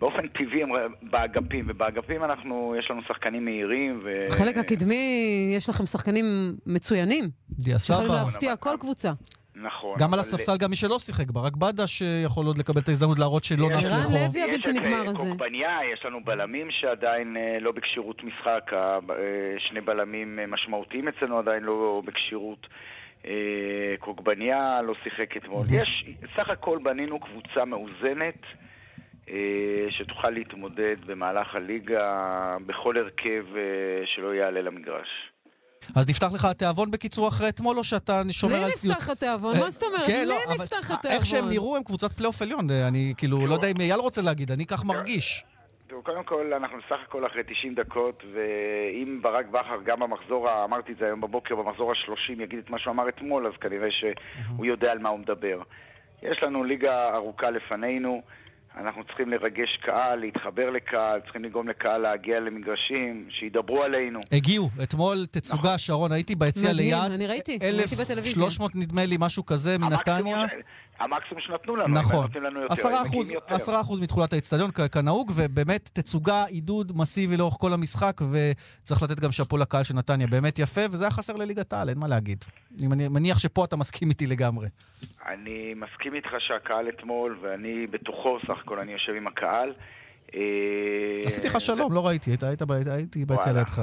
[0.00, 0.68] באופן טבעי הם
[1.02, 4.26] באגפים, ובאגפים אנחנו, יש לנו שחקנים מהירים, ו...
[4.30, 8.20] בחלק הקדמי יש לכם שחקנים מצוינים, דיה שיכולים סבא.
[8.20, 9.12] להפתיע כל קבוצה.
[9.62, 9.96] נכון.
[9.98, 13.44] גם על הספסל גם מי שלא שיחק, ברק בדש יכול עוד לקבל את ההזדמנות להראות
[13.44, 14.12] שלא יש- נס ערן לחוב.
[14.14, 15.28] לוי הבלתי יש את, נגמר הזה.
[15.30, 18.98] קוקבניה, יש לנו בלמים שעדיין אה, לא בכשירות משחק, אה,
[19.58, 22.66] שני בלמים אה, משמעותיים אצלנו עדיין לא בכשירות.
[23.98, 25.66] קוקבניה לא שיחק אתמול.
[25.70, 26.04] יש,
[26.36, 28.40] סך הכל בנינו קבוצה מאוזנת,
[29.90, 31.98] שתוכל להתמודד במהלך הליגה
[32.66, 33.44] בכל הרכב
[34.14, 35.27] שלא יעלה למגרש.
[35.96, 38.70] אז נפתח לך התיאבון בקיצור אחרי אתמול, או שאתה שומר לי על...
[38.70, 40.06] נפתח התיאבון, מה זאת אומרת?
[40.06, 41.50] כן, לי לא, נפתח איך שהם התיאבון.
[41.50, 44.84] נראו הם קבוצת פלייאוף עליון, אני כאילו, לא יודע אם אייל רוצה להגיד, אני כך
[44.84, 45.44] מרגיש.
[45.86, 50.92] תראו, קודם כל, אנחנו סך הכל אחרי 90 דקות, ואם ברק בכר גם במחזור, אמרתי
[50.92, 54.66] את זה היום בבוקר, במחזור ה-30 יגיד את מה שהוא אמר אתמול, אז כנראה שהוא
[54.66, 55.60] יודע על מה הוא מדבר.
[56.22, 58.22] יש לנו ליגה ארוכה לפנינו,
[58.76, 64.20] אנחנו צריכים לרגש קהל, להתחבר לקהל, צריכים לגרום לקהל להגיע למגרשים, שידברו עלינו.
[64.32, 67.12] הגיעו, אתמול תצוגה, שרון, הייתי ביציע מדהים, ליד.
[67.12, 68.32] אני ראיתי, ראיתי בטלוויזיה.
[68.32, 70.44] 1,300 נדמה לי, משהו כזה, מנתניה.
[71.00, 72.22] המקסימום שנתנו לנו, נכון.
[72.22, 73.54] נותנים לנו יותר, הם מגיעים אחוז, יותר.
[73.54, 79.32] עשרה אחוז מתחולת האצטדיון כנהוג, ובאמת תצוגה, עידוד מסיבי לאורך כל המשחק, וצריך לתת גם
[79.32, 82.44] שאפו לקהל של נתניה, באמת יפה, וזה היה חסר לליגת העל, אין מה להגיד.
[82.78, 84.68] אני מני- מניח שפה אתה מסכים איתי לגמרי.
[85.28, 89.72] אני מסכים איתך שהקהל אתמול, ואני בתוכו, סך הכל אני יושב עם הקהל.
[90.34, 90.40] אה,
[91.26, 92.30] עשיתי לך שלום, לא ראיתי,
[92.86, 93.52] הייתי ביציע.
[93.52, 93.78] לידך.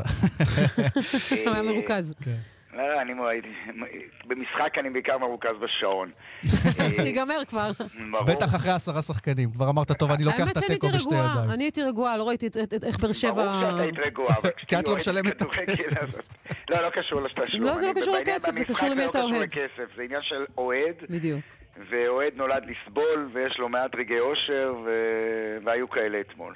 [1.46, 2.14] הוא היה מרוכז.
[2.76, 3.48] לא, אני הייתי...
[4.26, 6.12] במשחק אני בעיקר מרוכז בשעון.
[7.02, 7.72] שיגמר כבר.
[8.28, 11.10] בטח אחרי עשרה שחקנים, כבר אמרת, טוב, אני לוקח האמת את שאני הייתי התיקו בשתי
[11.16, 11.52] רגועה, ידיים.
[11.52, 13.32] אני הייתי רגועה, לא ראיתי את- את- את- איך באר שבע...
[13.34, 16.20] ברור שאת היית רגועה, אבל כי את לא משלמת את הכסף.
[16.70, 17.64] לא, לא קשור לתשלום.
[17.64, 19.50] לא, זה לא אני קשור לכסף, זה קשור למי לא אתה אוהד.
[19.96, 21.40] זה עניין של אוהד, בדיוק.
[21.90, 26.54] ואוהד נולד לסבול, ויש לו מעט רגעי אושר, ו- והיו כאלה אתמול.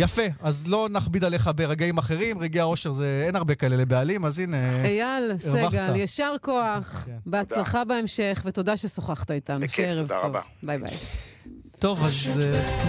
[0.00, 4.38] יפה, אז לא נכביד עליך ברגעים אחרים, רגעי האושר זה, אין הרבה כאלה לבעלים, אז
[4.38, 4.84] הנה...
[4.84, 5.70] אייל הרווחת.
[5.70, 7.12] סגל, יישר כוח, כן.
[7.26, 9.60] בהצלחה בהמשך, ותודה ששוחחת איתנו.
[9.60, 10.30] בכיף, שיהיה ערב תודה טוב.
[10.30, 10.40] רבה.
[10.62, 10.90] ביי ביי.
[11.78, 12.12] טוב, אז...
[12.28, 12.34] אה,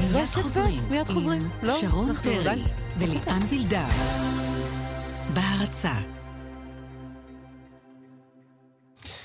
[0.02, 0.78] מיד רשת חוזרים.
[0.90, 1.42] מיד חוזרים.
[1.64, 1.82] לא?
[1.82, 2.64] שרון עדיין-
[2.98, 3.86] וליאן וילדר.
[5.34, 5.94] בהרצה.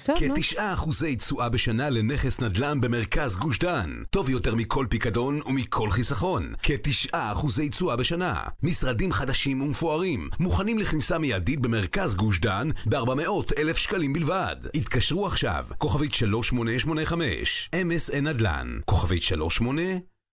[0.05, 0.35] טוב, נו.
[0.35, 4.03] כתשעה אחוזי תשואה בשנה לנכס נדל"ן במרכז גוש דן.
[4.11, 6.55] טוב יותר מכל פיקדון ומכל חיסכון.
[6.63, 8.43] כתשעה אחוזי תשואה בשנה.
[8.63, 10.29] משרדים חדשים ומפוארים.
[10.41, 14.57] מוכנים לכניסה מיידית במרכז גוש דן ב-400 אלף שקלים בלבד.
[14.75, 15.65] התקשרו עכשיו.
[15.79, 17.71] כוכבית 3885.
[17.75, 18.79] MSN נדל"ן.
[18.85, 19.23] כוכבית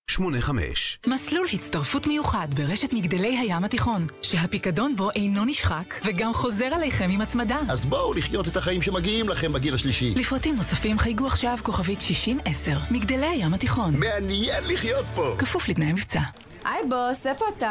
[0.10, 1.00] 3885.
[1.08, 7.22] מסלול הצטרפות מיוחד ברשת מגדלי הים התיכון, שהפיקדון בו אינו נשחק וגם חוזר עליכם עם
[7.22, 7.60] הצמדה.
[7.70, 10.14] אז בואו לחיות את החיים שמגיעים לכם בגיל השלישי.
[10.16, 13.96] לפרטים נוספים חייגו עכשיו כוכבית 6010, מגדלי הים התיכון.
[13.96, 15.36] מעניין לחיות פה!
[15.40, 16.22] כפוף לתנאי המבצע.
[16.66, 17.66] היי בוס, איפה התו?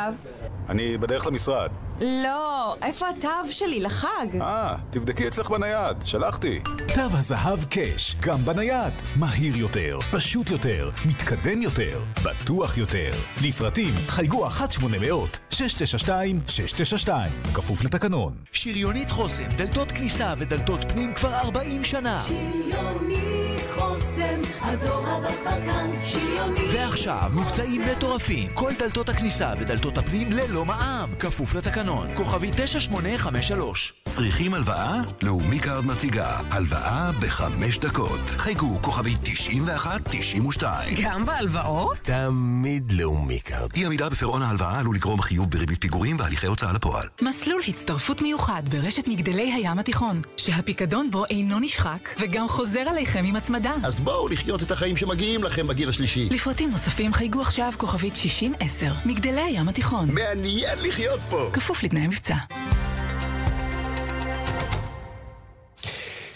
[0.69, 1.71] אני בדרך למשרד.
[2.01, 4.27] לא, איפה התו שלי לחג?
[4.41, 6.61] אה, תבדקי אצלך בנייד, שלחתי.
[6.95, 8.93] תו הזהב קאש, גם בנייד.
[9.17, 13.11] מהיר יותר, פשוט יותר, מתקדם יותר, בטוח יותר.
[13.45, 17.09] לפרטים חייגו 1-800-692-692,
[17.55, 18.33] כפוף לתקנון.
[18.53, 22.23] שריונית חוסם, דלתות כניסה ודלתות פנים כבר 40 שנה.
[22.27, 23.40] שריונית
[23.81, 30.65] חוסם, הדור הבא כבר כאן, שריונית ועכשיו מבצעים מטורפים, כל דלתות הכניסה ודלתות הפנים ללא
[30.65, 33.93] מע"מ, כפוף לתקנון, כוכבי 9853.
[34.09, 34.97] צריכים הלוואה?
[35.23, 38.21] לאומי קארד מציגה הלוואה בחמש דקות.
[38.27, 40.65] חייגו כוכבי 91-92.
[41.03, 41.97] גם בהלוואות?
[41.97, 43.71] תמיד לאומי קארד.
[43.77, 47.09] אי עמידה בפירעון ההלוואה עלול לגרום חיוב בריבית פיגורים והליכי הוצאה לפועל.
[47.23, 53.37] מסלול הצטרפות מיוחד ברשת מגדלי הים התיכון, שהפיקדון בו אינו נשחק וגם חוזר עליכם עם
[53.37, 53.70] הצמדה.
[53.85, 56.29] אז בואו לחיות את החיים שמגיעים לכם בגיל השלישי.
[56.31, 60.11] לפרטים נוספים חייגו עכשיו כוכבית 6010, מגדלי הים התיכון.
[60.11, 61.51] מעניין לחיות פה!
[61.53, 62.37] כפוף לתנאי המבצע.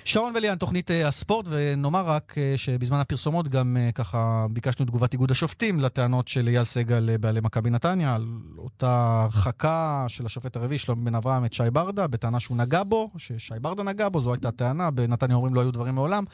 [0.06, 5.12] שרון וליאן, תוכנית אה, הספורט, ונאמר רק אה, שבזמן הפרסומות גם אה, ככה ביקשנו תגובת
[5.12, 8.26] איגוד השופטים לטענות של אייל סגל, בעלי מכבי נתניה, על
[8.58, 13.10] אותה הרחקה של השופט הרביעי שלום בן אברהם את שי ברדה, בטענה שהוא נגע בו,
[13.16, 16.24] ששי ברדה נגע בו, זו הייתה הטענה, בנתניה אומרים לא היו דברים מעולם.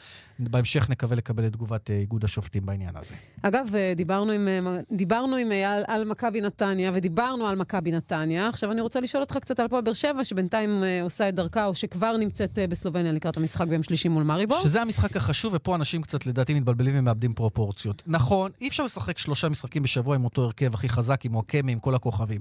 [0.49, 3.15] בהמשך נקווה לקבל את תגובת אה, איגוד השופטים בעניין הזה.
[3.41, 8.47] אגב, אה, דיברנו עם, אה, דיברנו עם אייל על מכבי נתניה, ודיברנו על מכבי נתניה.
[8.47, 11.73] עכשיו אני רוצה לשאול אותך קצת על הפועל באר שבע, שבינתיים עושה את דרכה, או
[11.73, 14.57] שכבר נמצאת בסלובניה לקראת המשחק ביום שלישי מול מאריבור.
[14.63, 18.03] שזה המשחק החשוב, ופה אנשים קצת לדעתי מתבלבלים ומאבדים פרופורציות.
[18.07, 21.79] נכון, אי אפשר לשחק שלושה משחקים בשבוע עם אותו הרכב הכי חזק, עם וואקמה, עם
[21.79, 22.39] כל הכוכבים.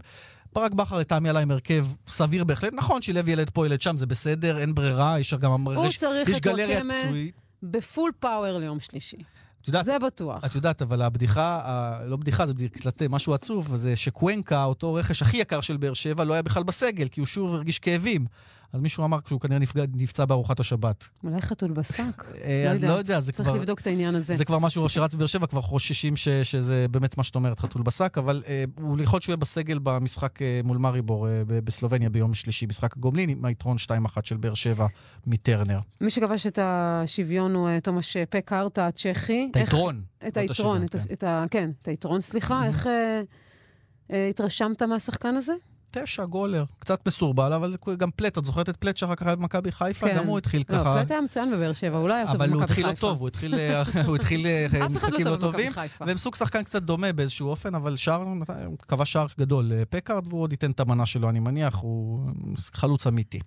[0.52, 2.72] ברק בכר לטעמי עלה עם הרכב סביר בהחלט.
[2.72, 5.50] נכון, שילב ילד פה, ילד שם, זה בסדר, אין ברירה, יש גם...
[5.68, 7.34] הוא יש- צריך יש את גלריה וואקמה פצועית.
[7.62, 9.16] בפול פאוור ליום שלישי.
[9.62, 10.44] את יודעת, זה בטוח.
[10.44, 15.22] את יודעת, אבל הבדיחה, ה- לא בדיחה, זה קצת משהו עצוב, זה שקוונקה, אותו רכש
[15.22, 18.26] הכי יקר של באר שבע, לא היה בכלל בסגל, כי הוא שוב הרגיש כאבים.
[18.72, 21.08] אז מישהו אמר שהוא כנראה נפגע, נפצע בארוחת השבת.
[21.24, 22.00] אולי חתול בשק?
[22.44, 22.98] אה, לא לא יודעת.
[22.98, 24.36] יודע, זה צריך כבר- לבדוק את העניין הזה.
[24.36, 27.82] זה כבר משהו שרץ בבאר שבע, כבר חוששים ש, שזה באמת מה שאת אומרת, חתול
[27.82, 32.08] בשק, אבל אה, הוא יכול להיות שהוא יהיה בסגל במשחק אה, מול מאריבור אה, בסלובניה
[32.10, 33.90] ביום שלישי, משחק הגומלין, עם היתרון 2-1
[34.24, 34.86] של באר שבע
[35.26, 35.78] מטרנר.
[36.00, 39.48] מי שכבש את השוויון הוא אה, תומש פקארטה הצ'כי.
[39.50, 40.82] את היתרון, לא את היתרון,
[41.26, 41.44] ה...
[41.50, 42.66] כן, את היתרון, סליחה.
[42.66, 43.22] איך אה,
[44.12, 45.52] אה, התרשמת מהשחקן הזה?
[45.90, 49.36] תשע גולר, קצת מסורבל, אבל זה גם פלט, את זוכרת את פלט שאחר כך היה
[49.36, 50.06] במכבי חיפה?
[50.06, 50.16] כן.
[50.16, 50.96] גם הוא התחיל לא, ככה.
[50.98, 52.82] פלט היה מצוין בבאר שבע, אולי היה טוב אבל במכבי הוא חיפה.
[52.82, 55.72] התחיל לא טוב, הוא התחיל, אה, הוא התחיל אה, לא משחקים לא טובים.
[56.00, 58.24] והם סוג שחקן קצת דומה באיזשהו אופן, אבל שער,
[58.88, 62.20] כבש שער גדול אה, פקארד, והוא עוד ייתן את המנה שלו, אני מניח, הוא
[62.72, 63.40] חלוץ אמיתי.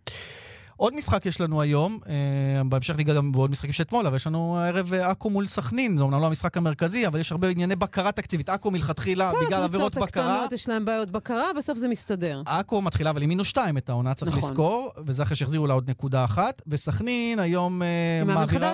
[0.78, 4.28] עוד משחק יש לנו היום, אה, בהמשך ניגע גם בעוד משחקים של אתמול, אבל יש
[4.28, 7.76] לנו הערב אה, עכו מול סכנין, זה אומנם לא המשחק המרכזי, אבל יש הרבה ענייני
[7.76, 8.50] בקרה תקציבית.
[8.50, 12.42] עכו מלכתחילה, כל בגלל עבירות הקבוצות בקרה, הקטנות יש להם בעיות בקרה, בסוף זה מסתדר.
[12.46, 14.50] עכו מתחילה אבל עם מינוס שתיים את העונה, צריך נכון.
[14.50, 16.62] לזכור, וזה אחרי שהחזירו לה עוד נקודה אחת.
[16.68, 18.74] וסכנין היום אה, מעבירה...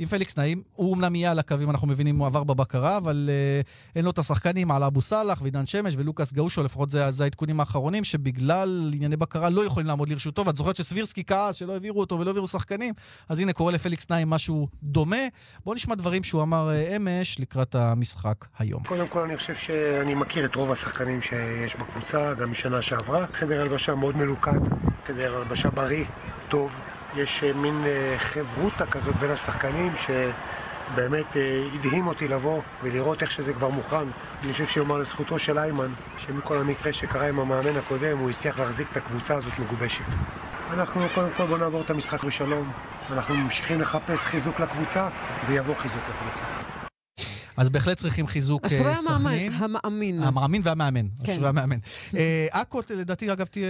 [0.00, 0.62] עם פליקס נעים.
[0.72, 3.60] הוא אמנם יהיה על הקווים, אנחנו מבינים, הוא עבר בבקרה, אבל אה,
[3.96, 7.60] אין לו את השחקנים, על אבו סאלח ועידן שמש ולוקאס גאושו, לפחות זה, זה העדכונים
[7.60, 10.46] האחרונים, שבגלל ענייני בקרה לא יכולים לעמוד לרשותו.
[10.46, 12.94] ואת זוכרת שסבירסקי כעס שלא העבירו אותו ולא העבירו שחקנים,
[13.28, 15.16] אז הנה קורה לפליקס נעים משהו דומה.
[15.64, 18.82] בואו נשמע דברים שהוא אמר אה, אמש לקראת המשחק היום.
[18.84, 23.26] קודם כל אני חושב שאני מכיר את רוב השחקנים שיש בקבוצה, גם משנה שעברה.
[23.32, 24.60] חדר הלבשה מאוד מלוכד,
[25.06, 26.04] חדר הלבשה בריא,
[26.48, 26.82] טוב.
[27.16, 33.30] יש אה, מין אה, חברותה כזאת בין השחקנים שבאמת אה, הדהים אותי לבוא ולראות איך
[33.30, 34.08] שזה כבר מוכן.
[34.44, 38.90] אני חושב שיאמר לזכותו של איימן, שמכל המקרה שקרה עם המאמן הקודם, הוא הצליח להחזיק
[38.90, 40.04] את הקבוצה הזאת מגובשת.
[40.72, 42.72] אנחנו קודם כל בוא נעבור את המשחק בשלום.
[43.10, 45.08] אנחנו ממשיכים לחפש חיזוק לקבוצה,
[45.46, 46.42] ויבוא חיזוק לקבוצה.
[47.60, 49.52] אז בהחלט צריכים חיזוק אשרי אה, סכנין.
[49.52, 50.22] המאמין.
[50.22, 51.32] המאמין והמאמן, כן.
[51.32, 51.76] אשרי המאמן.
[52.16, 53.66] אה, עכו, לדעתי, אגב, תהיה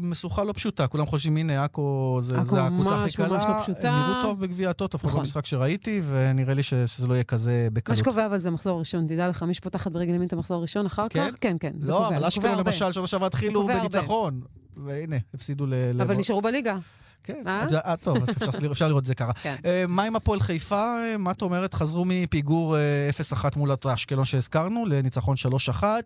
[0.00, 0.86] משוכה לא פשוטה.
[0.86, 3.28] כולם חושבים, הנה, עכו זה עכו הקבוצה הכי ממש קלה.
[3.28, 4.08] ממש לא פשוטה.
[4.10, 5.20] נראו טוב בגביע הטוטו, לפחות נכון.
[5.20, 7.98] במשחק שראיתי, ונראה לי שזה לא יהיה כזה מה בקלות.
[7.98, 9.06] שקובע אבל זה מחזור ראשון.
[9.06, 11.30] תדע לך, מי שפותחת ברגל ימין את המחזור הראשון אחר כן?
[11.30, 11.36] כך?
[11.40, 11.72] כן, כן.
[11.80, 12.66] זה לא, קובע, אבל זה קובע אשקלון.
[12.66, 13.66] למשל, שנה שעברה התחילו.
[13.66, 14.40] בניצחון.
[14.76, 15.74] והנה, הפסידו ל...
[16.02, 16.78] אבל נשארו בליגה.
[17.24, 17.66] כן, אה?
[17.84, 19.32] אה, טוב, אפשר- אפשר לראות את זה ככה.
[19.32, 19.56] כן.
[19.64, 20.84] אה, מה עם הפועל חיפה?
[21.18, 21.74] מה את אומרת?
[21.74, 25.82] חזרו מפיגור אה, 0-1 מול אשקלון שהזכרנו, לניצחון 3-1.
[25.82, 25.96] אה,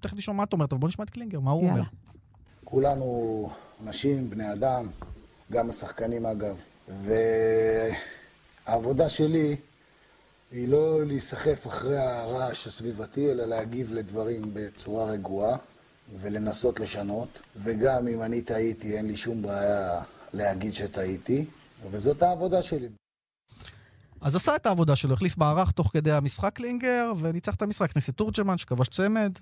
[0.00, 1.82] תכף נשמע מה את אומרת, אבל בוא נשמע את קלינגר, מה הוא אומר.
[2.64, 3.50] כולנו
[3.86, 4.86] אנשים, בני אדם,
[5.52, 6.58] גם השחקנים אגב.
[8.66, 9.56] והעבודה שלי
[10.52, 15.56] היא לא להיסחף אחרי הרעש הסביבתי, אלא להגיב לדברים בצורה רגועה
[16.20, 17.28] ולנסות לשנות.
[17.62, 20.00] וגם אם אני טעיתי, אין לי שום בעיה
[20.34, 21.44] להגיד שטעיתי,
[21.90, 22.88] וזאת העבודה שלי.
[24.20, 27.90] אז עשה את העבודה שלו, החליף מערך תוך כדי המשחק קלינגר, וניצח את המשחק.
[27.90, 29.32] את תורג'מן, שכבש צמד.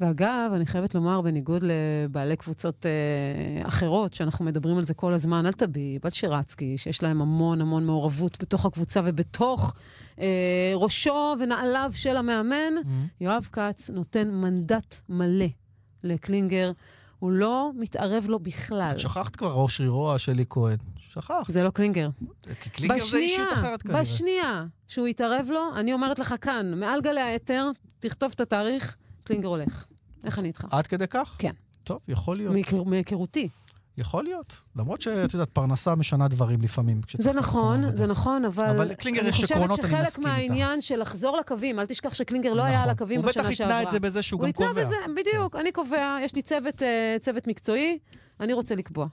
[0.00, 5.46] ואגב, אני חייבת לומר, בניגוד לבעלי קבוצות אה, אחרות, שאנחנו מדברים על זה כל הזמן,
[5.46, 9.74] על טביב, על שירצקי, שיש להם המון המון מעורבות בתוך הקבוצה ובתוך
[10.20, 12.74] אה, ראשו ונעליו של המאמן,
[13.20, 15.46] יואב כץ נותן מנדט מלא
[16.04, 16.72] לקלינגר.
[17.18, 18.90] הוא לא מתערב לו בכלל.
[18.94, 20.76] את שכחת כבר ראש רירו שלי כהן.
[21.12, 21.44] שכחת.
[21.48, 22.08] זה לא קלינגר.
[22.62, 24.00] כי קלינגר זה אישיות אחרת כנראה.
[24.00, 27.68] בשנייה שהוא יתערב לו, אני אומרת לך כאן, מעל גלי האתר,
[28.00, 29.84] תכתוב את התאריך, קלינגר הולך.
[30.24, 30.66] איך אני איתך?
[30.70, 31.36] עד כדי כך?
[31.38, 31.52] כן.
[31.84, 32.52] טוב, יכול להיות.
[32.54, 33.48] מהיכר- מהיכרותי.
[33.98, 34.56] יכול להיות.
[34.76, 37.00] למרות שאת יודעת, פרנסה משנה דברים לפעמים.
[37.18, 37.96] זה נכון.
[37.96, 38.64] זה נכון, אבל...
[38.64, 42.14] אבל לקלינגר יש עקרונות, אני אני מסכים חושבת שחלק מהעניין של לחזור לקווים, אל תשכח
[42.14, 43.78] שקלינגר לא היה על הקווים הוא בשנה בטח שעברה.
[43.78, 44.84] התנה את זה בזה שהוא הוא גם התנה קובע.
[44.84, 47.98] בזה, בדיוק, אני קובע, יש לי צוות, אה, צוות מקצועי,
[48.40, 49.06] אני רוצה לקבוע.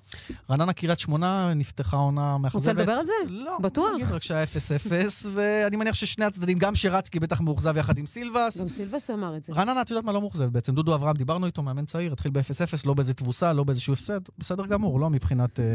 [0.49, 2.55] רעננה קריית שמונה נפתחה עונה מאכזבת.
[2.55, 3.13] רוצה לדבר על זה?
[3.27, 3.57] לא.
[3.61, 3.91] בטוח.
[3.95, 4.47] נגיד רק שהיה 0-0,
[5.33, 8.61] ואני מניח ששני הצדדים, גם שרצקי בטח מאוכזב יחד עם סילבס.
[8.61, 9.53] גם סילבס אמר את זה.
[9.53, 10.75] רעננה, את יודעת מה לא מאוכזב בעצם?
[10.75, 14.19] דודו אברהם, דיברנו איתו, מאמן צעיר, התחיל ב-0-0, לא באיזה תבוסה, לא באיזשהו הפסד.
[14.37, 15.65] בסדר גמור, לא מבחינת, אה,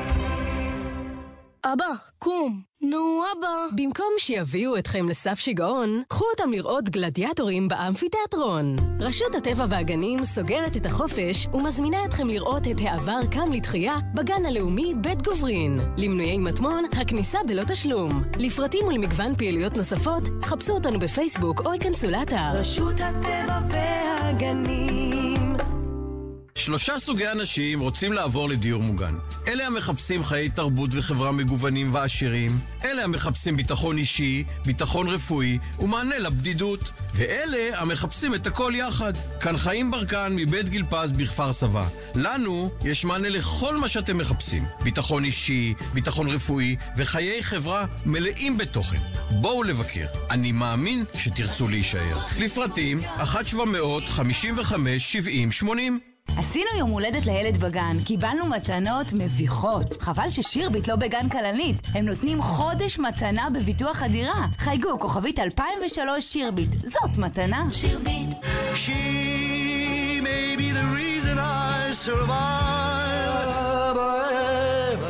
[1.64, 1.86] אבא,
[2.18, 2.62] קום.
[2.80, 3.66] נו, אבא.
[3.76, 8.76] במקום שיביאו אתכם לסף שיגעון, קחו אותם לראות גלדיאטורים באמפיתיאטרון.
[9.00, 14.94] רשות הטבע והגנים סוגרת את החופש ומזמינה אתכם לראות את העבר קם לתחייה בגן הלאומי
[15.00, 15.76] בית גוברין.
[15.96, 18.22] למנויי מטמון, הכניסה בלא תשלום.
[18.38, 22.50] לפרטים ולמגוון פעילויות נוספות, חפשו אותנו בפייסבוק או ייכנסו לאתר.
[22.54, 25.56] רשות הטבע והגנים
[26.54, 29.14] שלושה סוגי אנשים רוצים לעבור לדיור מוגן.
[29.48, 36.80] אלה המחפשים חיי תרבות וחברה מגוונים ועשירים, אלה המחפשים ביטחון אישי, ביטחון רפואי ומענה לבדידות,
[37.14, 39.12] ואלה המחפשים את הכל יחד.
[39.40, 41.88] כאן חיים ברקן מבית גיל פז בכפר סבא.
[42.14, 44.64] לנו יש מענה לכל מה שאתם מחפשים.
[44.82, 49.00] ביטחון אישי, ביטחון רפואי וחיי חברה מלאים בתוכן.
[49.30, 50.06] בואו לבקר.
[50.30, 52.18] אני מאמין שתרצו להישאר.
[52.38, 56.11] לפרטים 1-755-70-80
[56.42, 60.02] עשינו יום הולדת לילד בגן, קיבלנו מתנות מביכות.
[60.02, 61.76] חבל ששירביט לא בגן כלנית.
[61.94, 64.46] הם נותנים חודש מתנה בביטוח הדירה.
[64.58, 66.70] חייגו, כוכבית 2003 שירביט.
[66.80, 67.64] זאת מתנה.
[67.70, 68.30] שירביט.
[68.74, 72.62] She may be the reason I survive.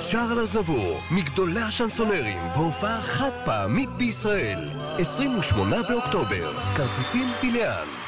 [0.01, 4.69] שער לזנבור, מגדולי השנסונרים, בהופעה חד פעמית בישראל.
[4.99, 8.02] 28 באוקטובר, כרטיסים פיליאן.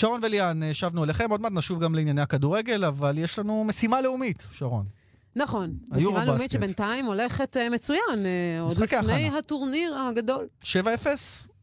[0.00, 4.00] שרון וליאן, אה, שבנו אליכם, עוד מעט נשוב גם לענייני הכדורגל, אבל יש לנו משימה
[4.00, 4.84] לאומית, שרון.
[5.36, 6.50] נכון, משימה לאומית.
[6.50, 9.38] שבינתיים הולכת אה, מצוין, אה, עוד לפני הכנה.
[9.38, 10.46] הטורניר הגדול.
[10.62, 10.66] 7-0?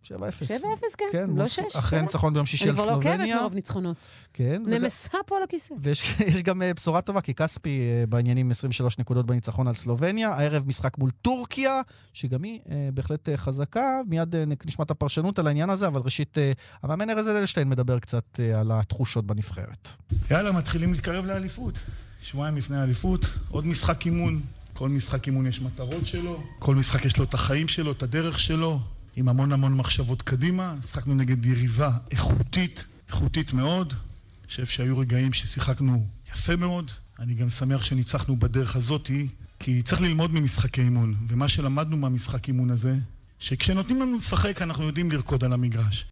[0.03, 0.10] 7-0.
[0.10, 1.75] 7-0, כן, כן, לא מול- 6.
[1.75, 3.39] אחרי ניצחון ביום שישי אני על כבר לא עוקבת סלובניה.
[3.41, 3.97] מרוב ניצחונות.
[4.33, 4.62] כן.
[4.67, 5.73] וגם- נמסה פה על הכיסא.
[5.81, 10.29] ויש יש גם אה, בשורה טובה, כי כספי אה, בעניינים 23 נקודות בניצחון על סלובניה.
[10.29, 11.81] הערב משחק מול טורקיה,
[12.13, 14.01] שגם היא אה, בהחלט חזקה.
[14.07, 16.51] מיד אה, נשמע את הפרשנות על העניין הזה, אבל ראשית, אה,
[16.83, 19.88] המאמן ארז אדלשטיין מדבר קצת אה, על התחושות בנבחרת.
[20.31, 21.79] יאללה, מתחילים להתקרב לאליפות.
[22.21, 24.41] שבועיים לפני האליפות, עוד משחק אימון.
[24.73, 28.39] כל משחק אימון יש מטרות שלו, כל משחק יש לו את החיים שלו, את הדרך
[28.39, 28.79] שלו,
[29.17, 30.73] עם המון המון מחשבות קדימה.
[30.80, 33.93] משחקנו נגד יריבה איכותית, איכותית מאוד.
[33.93, 36.91] אני חושב שהיו רגעים ששיחקנו יפה מאוד.
[37.19, 39.27] אני גם שמח שניצחנו בדרך הזאתי,
[39.60, 41.15] כי צריך ללמוד ממשחקי אימון.
[41.27, 42.95] ומה שלמדנו מהמשחק אימון הזה,
[43.39, 46.06] שכשנותנים לנו לשחק אנחנו יודעים לרקוד על המגרש.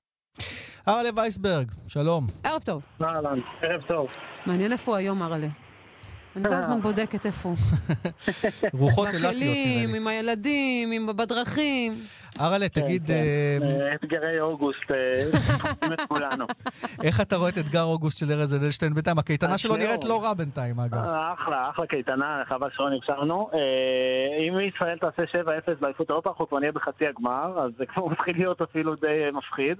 [0.87, 2.27] ארלה וייסברג, שלום.
[2.43, 2.81] ערב טוב.
[3.01, 4.07] אהלן, ערב טוב.
[4.45, 5.47] מעניין איפה הוא היום, ארלה.
[6.35, 7.57] אני כל הזמן בודקת איפה הוא.
[8.73, 9.97] רוחות אילתיות, נראה בכלים, לי.
[9.97, 11.93] עם הילדים, עם- בדרכים.
[12.41, 16.45] ארלה, תגיד, אה, אה, אתגרי אוגוסט, אה, את כולנו.
[17.05, 19.19] איך אתה רואה את אתגר אוגוסט של ארז אדלשטיין בינתיים?
[19.19, 19.75] הקייטנה שלו.
[19.75, 20.97] נראית לא רע בינתיים, אגב.
[21.33, 23.49] אחלה, אחלה קייטנה, חבל שלא נרשמנו.
[23.53, 23.59] אה,
[24.47, 28.37] אם ישראל תעשה 7-0 באליפות אירופה, אנחנו כבר נהיה בחצי הגמר, אז זה כבר מתחיל
[28.37, 29.77] להיות אפילו די מפחיד.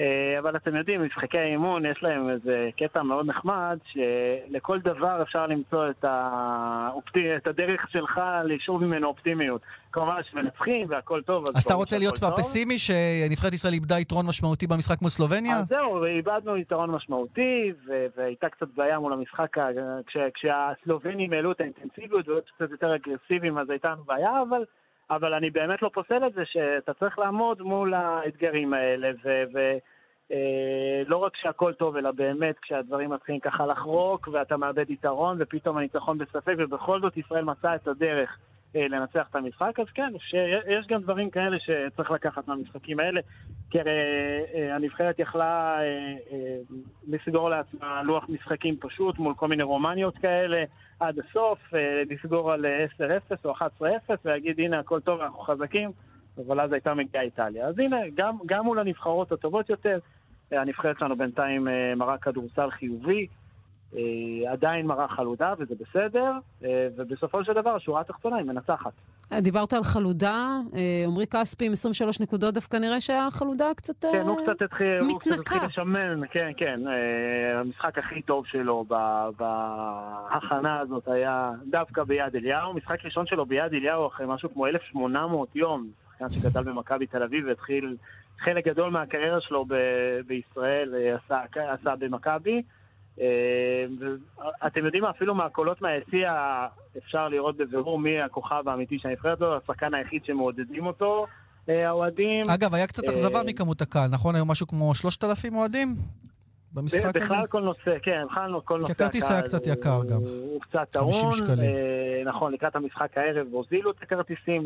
[0.00, 5.46] אה, אבל אתם יודעים, משחקי האימון יש להם איזה קטע מאוד נחמד, שלכל דבר אפשר
[5.46, 9.60] למצוא את, האופטי, את הדרך שלך לשאוב ממנו אופטימיות.
[9.92, 12.36] כמובן שמנצחים והכל טוב, אז אתה ברור רוצה להיות טוב.
[12.36, 15.56] פסימי שנבחרת ישראל איבדה יתרון משמעותי במשחק מול סלובניה?
[15.56, 19.68] אז זהו, ואיבדנו יתרון משמעותי, ו- והייתה קצת בעיה מול המשחק, ה-
[20.06, 24.64] כש- כשהסלובנים העלו את האינטנסיביות והיו קצת יותר אגרסיביים, אז הייתה לנו בעיה, אבל,
[25.10, 29.42] אבל אני באמת לא פוסל את זה שאתה צריך לעמוד מול האתגרים האלה, ו...
[29.54, 29.78] ו-
[30.32, 35.76] אה, לא רק שהכל טוב, אלא באמת כשהדברים מתחילים ככה לחרוק ואתה מאבד יתרון ופתאום
[35.76, 38.38] הניצחון בספק ובכל זאת ישראל מצאה את הדרך
[38.76, 43.20] אה, לנצח את המשחק, אז כן, שיש גם דברים כאלה שצריך לקחת מהמשחקים האלה,
[43.70, 43.90] כי הרי
[44.54, 45.78] אה, הנבחרת יכלה
[47.08, 50.64] לסגור לעצמה לוח משחקים פשוט מול כל מיני רומניות כאלה
[51.00, 52.86] עד הסוף, אה, לסגור על אה,
[53.30, 53.84] 10-0 או 11-0
[54.24, 55.90] ולהגיד הנה הכל טוב, אנחנו חזקים,
[56.46, 57.66] אבל אז הייתה מגיעה איטליה.
[57.66, 59.98] אז הנה, גם, גם מול הנבחרות הטובות יותר,
[60.52, 63.26] אה, הנבחרת שלנו בינתיים אה, מראה כדורסל חיובי,
[64.48, 66.32] עדיין מראה חלודה וזה בסדר,
[66.64, 68.92] אה, ובסופו של דבר השורה התחתונה היא מנצחת.
[69.32, 74.20] דיברת על חלודה, אה, עמרי כספי עם 23 נקודות, דווקא נראה שהחלודה קצת אה, כן,
[74.26, 75.54] הוא קצת התחיל, הוא קצת מתנקה.
[75.54, 76.80] התחיל לשמן, כן, כן.
[76.88, 78.84] אה, המשחק הכי טוב שלו
[79.38, 82.74] בהכנה הזאת היה דווקא ביד אליהו.
[82.74, 85.88] משחק ראשון שלו ביד אליהו אחרי משהו כמו 1,800 יום.
[86.12, 87.96] שחקן שגדל במכבי תל אביב והתחיל
[88.38, 89.66] חלק גדול מהקריירה שלו
[90.26, 92.62] בישראל, אה, עשה, עשה במכבי.
[93.20, 93.84] אה,
[94.66, 96.32] אתם יודעים מה, אפילו מהקולות מהיציע
[96.98, 101.26] אפשר לראות בבירור מי הכוכב האמיתי של הנבחרת הזו, השחקן היחיד שמעודדים אותו,
[101.68, 102.50] אה, האוהדים.
[102.50, 104.34] אגב, היה קצת אכזבה מכמות הקהל, נכון?
[104.34, 105.96] היו משהו כמו 3,000 אוהדים?
[106.72, 107.24] במשחק הזה?
[107.24, 110.20] בכלל כל נושא, כן, בכלל כל נושא כי הכרטיס היה קצת יקר גם.
[110.20, 111.32] הוא קצת 50 טעון.
[111.32, 111.70] שקלים.
[112.28, 114.62] אה, נכון, לקראת המשחק הערב הוזילו את הכרטיסים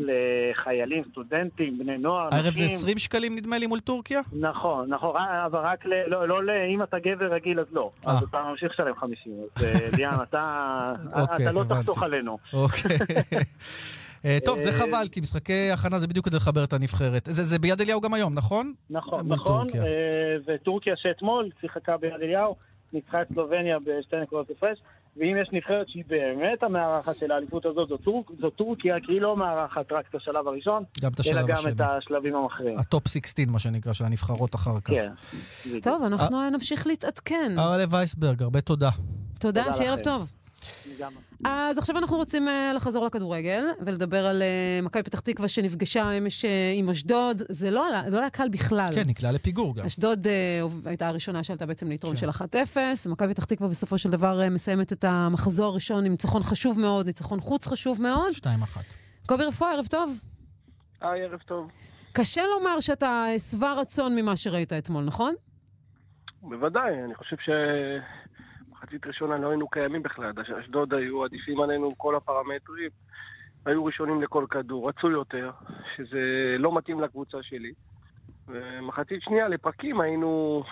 [0.51, 2.75] לחיילים, סטודנטים, בני נוער, הערב זה נשים.
[2.75, 4.21] 20 שקלים נדמה לי מול טורקיה?
[4.39, 5.89] נכון, נכון, רק- אבל רק ל...
[6.07, 7.91] לא, לא, ל- אם אתה גבר רגיל אז לא.
[8.07, 8.11] אה.
[8.11, 9.33] אז אתה ממשיך לשלם 50.
[9.55, 11.63] אז אה, אתה אוקיי, אתה לא.
[11.69, 12.37] תחסוך עלינו.
[12.53, 12.97] אוקיי.
[14.25, 17.25] אה, טוב, זה אה, חבל, כי משחקי הכנה זה בדיוק כדי לחבר את הנבחרת.
[17.31, 18.73] זה זה ביד אליהו גם היום, נכון?
[18.89, 19.83] נכון, נכון, טורקיה.
[19.83, 22.55] אה, וטורקיה שאתמול שיחקה ביד אליהו,
[22.93, 24.77] ניצחה את סלובניה בשתי נקודות הפרש,
[25.17, 29.21] ואם יש נבחרת שהיא באמת המארחת של האליפות הזאת, זו, טורק, זו טורקיה, כי היא
[29.21, 31.71] לא מארחת רק את השלב הראשון, גם את השלב אלא גם השני.
[31.71, 32.79] את השלבים המכריעים.
[32.79, 34.93] הטופ 16, מה שנקרא, של הנבחרות אחר כך.
[34.93, 35.11] כן.
[35.81, 37.55] טוב, אנחנו נמשיך להתעדכן.
[37.57, 38.89] ארלה וייסברג, הרבה תודה.
[39.39, 39.99] תודה, תודה שערב.
[39.99, 40.31] טוב.
[41.45, 46.45] אז עכשיו אנחנו רוצים אה, לחזור לכדורגל ולדבר על אה, מכבי פתח תקווה שנפגשה אמש
[46.75, 47.41] עם אשדוד.
[47.49, 48.89] זה לא זה לא היה קל בכלל.
[48.95, 49.85] כן, נקלע לפיגור גם.
[49.85, 52.41] אשדוד אה, הייתה הראשונה שעלתה בעצם ליתרון של 1-0.
[53.09, 57.39] מכבי פתח תקווה בסופו של דבר מסיימת את המחזור הראשון עם ניצחון חשוב מאוד, ניצחון
[57.39, 58.31] חוץ חשוב מאוד.
[58.33, 58.45] 2-1.
[59.25, 60.11] קובי רפואה, ערב טוב.
[61.01, 61.71] היי, ערב טוב.
[62.13, 65.33] קשה לומר שאתה שבע רצון ממה שראית אתמול, נכון?
[66.41, 67.35] בוודאי, אני חושב
[68.83, 70.31] שמחצית ראשונה לא היינו קיימים בכלל.
[70.59, 72.89] אשדוד היו עדיפים עלינו כל הפרמטרים.
[73.65, 75.51] היו ראשונים לכל כדור, רצו יותר,
[75.97, 77.73] שזה לא מתאים לקבוצה שלי.
[78.47, 80.63] ומחצית שנייה לפרקים היינו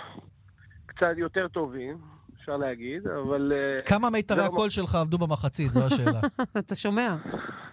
[0.85, 1.97] קצת יותר טובים,
[2.37, 3.53] אפשר להגיד, אבל...
[3.55, 6.19] אה, כמה מיתרי לא הקול שלך עבדו במחצית, זו השאלה.
[6.59, 7.15] אתה שומע?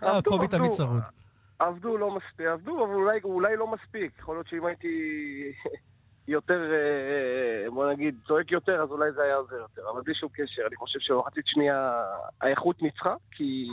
[0.03, 0.49] אה, קובי.
[0.49, 1.03] תמיד צרוד.
[1.59, 4.13] עבדו לא מספיק, עבדו, אבל אולי, אולי לא מספיק.
[4.19, 4.89] יכול להיות שאם הייתי
[6.29, 9.83] יותר, אה, בוא נגיד, צועק יותר, אז אולי זה היה עוזר יותר.
[9.93, 12.03] אבל בלי שום קשר, אני חושב שבמחצית שנייה
[12.41, 13.69] האיכות ניצחה, כי...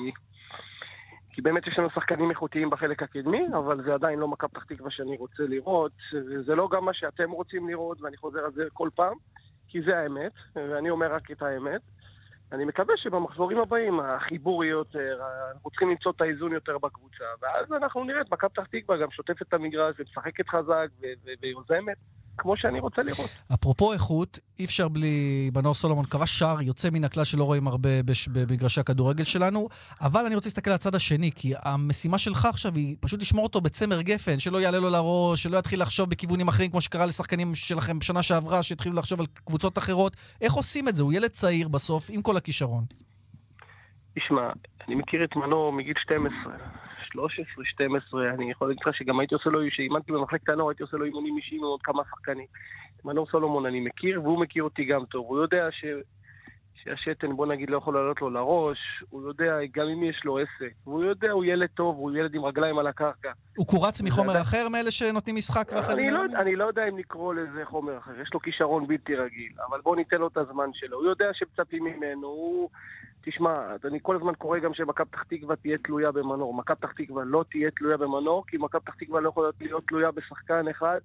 [1.29, 4.91] כי באמת יש לנו שחקנים איכותיים בחלק הקדמי, אבל זה עדיין לא מכבי פתח תקווה
[4.91, 5.91] שאני רוצה לראות.
[6.45, 9.17] זה לא גם מה שאתם רוצים לראות, ואני חוזר על זה כל פעם,
[9.67, 11.81] כי זה האמת, ואני אומר רק את האמת.
[12.51, 15.17] אני מקווה שבמחזורים הבאים החיבור יהיה יותר,
[15.53, 19.11] אנחנו צריכים למצוא את האיזון יותר בקבוצה, ואז אנחנו נראה את מכבי פתח תקווה גם
[19.11, 21.97] שוטפת את המגרש ומשחקת חזק ו- ו- ויוזמת,
[22.37, 23.29] כמו שאני רוצה לראות.
[23.53, 25.49] אפרופו איכות, אי אפשר בלי...
[25.53, 28.27] בנור סולומון כבש שער יוצא מן הכלל שלא רואים הרבה בש...
[28.27, 29.69] במגרשי הכדורגל שלנו,
[30.01, 33.61] אבל אני רוצה להסתכל על הצד השני, כי המשימה שלך עכשיו היא פשוט לשמור אותו
[33.61, 37.99] בצמר גפן, שלא יעלה לו לראש, שלא יתחיל לחשוב בכיוונים אחרים, כמו שקרה לשחקנים שלכם
[37.99, 40.15] בשנה שעברה, שהתחילו לחשוב על קבוצות אחרות.
[40.41, 41.03] איך עושים את זה?
[41.03, 42.83] הוא ילד צעיר בסוף, עם כל הכישרון.
[44.19, 44.49] תשמע,
[44.87, 46.53] אני מכיר את מנור מגיל 12,
[47.15, 50.97] 13, 12, אני יכול להגיד לך שגם הייתי עושה לו, כשאימנתי במחלקת הנוער, הייתי עושה
[50.97, 52.45] לו אימונים אישיים עם עוד כמה שחקנים.
[52.95, 55.25] את מנור סולומון אני מכיר, והוא מכיר אותי גם טוב.
[55.27, 55.85] הוא יודע ש...
[56.85, 58.77] שהשתן, בוא נגיד, לא יכול לעלות לו לראש,
[59.09, 62.45] הוא יודע גם אם יש לו עסק, והוא יודע, הוא ילד טוב, הוא ילד עם
[62.45, 63.31] רגליים על הקרקע.
[63.57, 66.01] הוא קורץ מחומר אחר מאלה שנותנים משחק ואחרי זה...
[66.01, 66.23] אני לא?
[66.35, 69.95] אני לא יודע אם לקרוא לזה חומר אחר, יש לו כישרון בלתי רגיל, אבל בואו
[69.95, 70.97] ניתן לו את הזמן שלו.
[70.97, 72.69] הוא יודע שמצפים ממנו, הוא...
[73.25, 73.53] תשמע,
[73.85, 76.53] אני כל הזמן קורא גם שמכבי פתח תקווה תהיה תלויה במנור.
[76.53, 80.11] מכבי פתח תקווה לא תהיה תלויה במנור, כי מכבי פתח תקווה לא יכולה להיות תלויה
[80.11, 80.99] בשחקן אחד.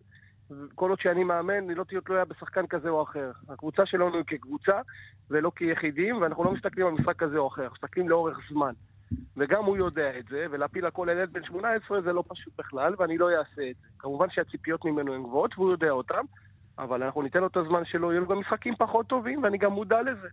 [0.74, 3.30] כל עוד שאני מאמן, היא לא תהיה תלויה בשחקן כזה או אחר.
[3.48, 4.80] הקבוצה שלנו היא כקבוצה,
[5.30, 8.72] ולא כיחידים, ואנחנו לא מסתכלים על משחק כזה או אחר, מסתכלים לאורך זמן.
[9.36, 12.94] וגם הוא יודע את זה, ולהפיל הכל על ילד בן 18 זה לא פשוט בכלל,
[12.98, 13.86] ואני לא אעשה את זה.
[13.98, 16.22] כמובן שהציפיות ממנו הן גבוהות, והוא יודע אותן,
[16.82, 19.72] אבל אנחנו ניתן לו את הזמן שלו, יהיו לו גם משחקים פחות טובים, ואני גם
[19.72, 20.28] מודע לזה.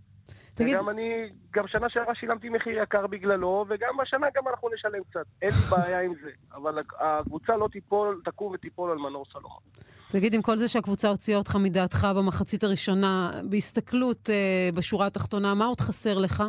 [0.53, 1.09] תגיד- וגם אני,
[1.53, 5.25] גם שנה שעברה שילמתי מחיר יקר בגללו, וגם השנה גם אנחנו נשלם קצת.
[5.41, 6.29] אין לי בעיה עם זה.
[6.57, 9.59] אבל הקבוצה לא תיפול, תקום ותיפול על מנור סלומון.
[10.09, 15.65] תגיד, עם כל זה שהקבוצה הוציאה אותך מדעתך במחצית הראשונה, בהסתכלות אה, בשורה התחתונה, מה
[15.65, 16.43] עוד חסר לך?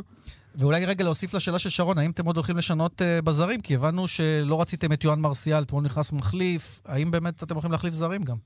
[0.55, 3.61] ואולי רגע להוסיף לשאלה של שרון, האם אתם עוד הולכים לשנות uh, בזרים?
[3.61, 7.94] כי הבנו שלא רציתם את יוהן מרסיאל, אתמול נכנס מחליף, האם באמת אתם הולכים להחליף
[7.94, 8.36] זרים גם?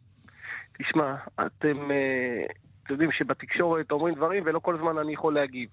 [0.78, 1.90] תשמע, אתם,
[2.84, 5.70] אתם יודעים שבתקשורת אומרים דברים ולא כל זמן אני יכול להגיב.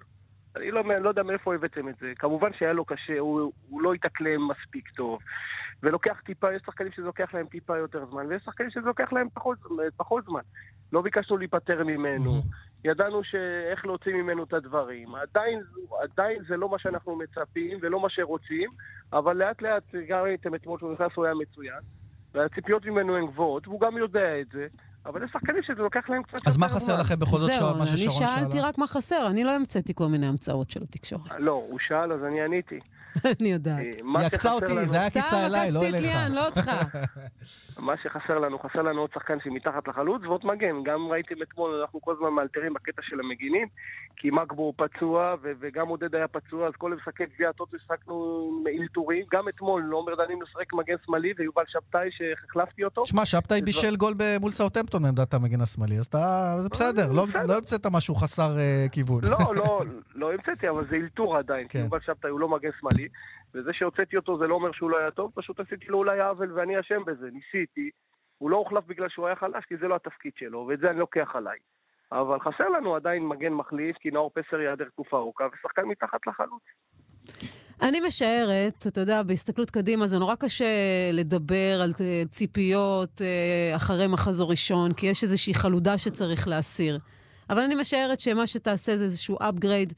[0.55, 2.13] אני לא, לא יודע מאיפה הבאתם את זה.
[2.19, 5.19] כמובן שהיה לו קשה, הוא, הוא לא התאקלם מספיק טוב.
[5.83, 9.27] ולוקח טיפה, יש שחקנים שזה לוקח להם טיפה יותר זמן, ויש שחקנים שזה לוקח להם
[9.33, 9.57] פחות,
[9.97, 10.41] פחות זמן.
[10.93, 12.31] לא ביקשנו להיפטר ממנו,
[12.85, 13.21] ידענו
[13.71, 15.15] איך להוציא ממנו את הדברים.
[15.15, 15.61] עדיין,
[16.01, 18.69] עדיין זה לא מה שאנחנו מצפים ולא מה שרוצים,
[19.13, 21.79] אבל לאט לאט, גם ראיתם אתמול שהוא נכנס, הוא היה מצוין.
[22.33, 24.67] והציפיות ממנו הן גבוהות, והוא גם יודע את זה.
[25.05, 27.01] אבל יש שחקנים שזה לוקח להם קצת אז מה יותר חסר זמן.
[27.01, 28.27] לכם בכל זאת זהו, מה ששרון אני שאלה?
[28.27, 31.31] שאלתי רק מה חסר, אני לא המצאתי כל מיני המצאות של התקשורת.
[31.39, 32.79] לא, הוא שאל אז אני עניתי.
[33.39, 33.79] אני יודעת.
[33.79, 36.15] אה, היא עקצה אותי, זה היה קיצה אליי, לא סתם עקצתי את אליך.
[36.15, 36.71] ליאן, לא אותך.
[37.87, 40.83] מה שחסר לנו, חסר לנו עוד שחקן שמתחת לחלוץ ועוד מגן.
[40.85, 43.67] גם ראיתם אתמול, אנחנו כל הזמן מאלתרים בקטע של המגינים,
[44.15, 48.81] כי מגבו פצוע ו- וגם עודד היה פצוע, אז כל משחקי גביע הטוטו השחקנו עם
[48.81, 49.25] אלתורים.
[49.31, 53.05] גם אתמול עומר דנים לשחק מגן שמאלי ויובל שבתאי שהחלפתי אותו.
[53.05, 54.51] שמע, שבתאי בישל גול ב- מול
[54.99, 56.55] סאוטהמפטון מעמדת המגן השמאלי, אז אתה...
[56.59, 59.23] זה בסדר, לא- לא המצאת משהו חסר אה, כיוון.
[59.23, 59.81] לא, לא,
[60.21, 61.77] לא המצאתי, אבל זה אלתור עדיין, כי.
[61.77, 63.07] יובל שבתאי הוא לא מגן שמאלי,
[63.53, 66.51] וזה שהוצאתי אותו זה לא אומר שהוא לא היה טוב, פשוט עשיתי לו אולי עוול
[66.53, 67.89] ואני אשם בזה, ניסיתי.
[68.37, 70.99] הוא לא הוחלף בגלל שהוא היה חלש, כי זה לא התפקיד שלו, ואת זה אני
[70.99, 71.57] לוקח עליי.
[72.11, 76.63] אבל חסר לנו עדיין מגן מחליף, כי נאור פסר ייעדר תקופה ארוכה, ושחקן מתחת לחלוץ.
[77.81, 80.65] אני משערת, אתה יודע, בהסתכלות קדימה זה נורא קשה
[81.13, 86.99] לדבר על אה, ציפיות אה, אחרי מחזור ראשון, כי יש איזושהי חלודה שצריך להסיר.
[87.49, 89.93] אבל אני משערת שמה שתעשה זה איזשהו upgrade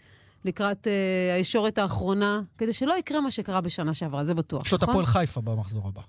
[0.45, 4.93] לקראת אה, הישורת האחרונה, כדי שלא יקרה מה שקרה בשנה שעברה, זה בטוח, פשוט נכון?
[4.93, 6.01] הפועל חיפה במחזור הבא.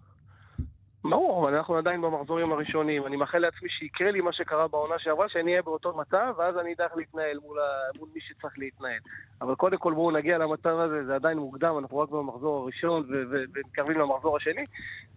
[1.04, 3.06] ברור, אבל אנחנו עדיין במחזורים הראשונים.
[3.06, 6.72] אני מאחל לעצמי שיקרה לי מה שקרה בעונה שעברה, שאני אהיה באותו מצב, ואז אני
[6.74, 7.98] אדע איך להתנהל מול, ה...
[7.98, 8.98] מול מי שצריך להתנהל.
[9.40, 13.22] אבל קודם כל בואו נגיע למצב הזה, זה עדיין מוקדם, אנחנו רק במחזור הראשון ו-
[13.30, 14.64] ו- ומתקרבים למחזור השני.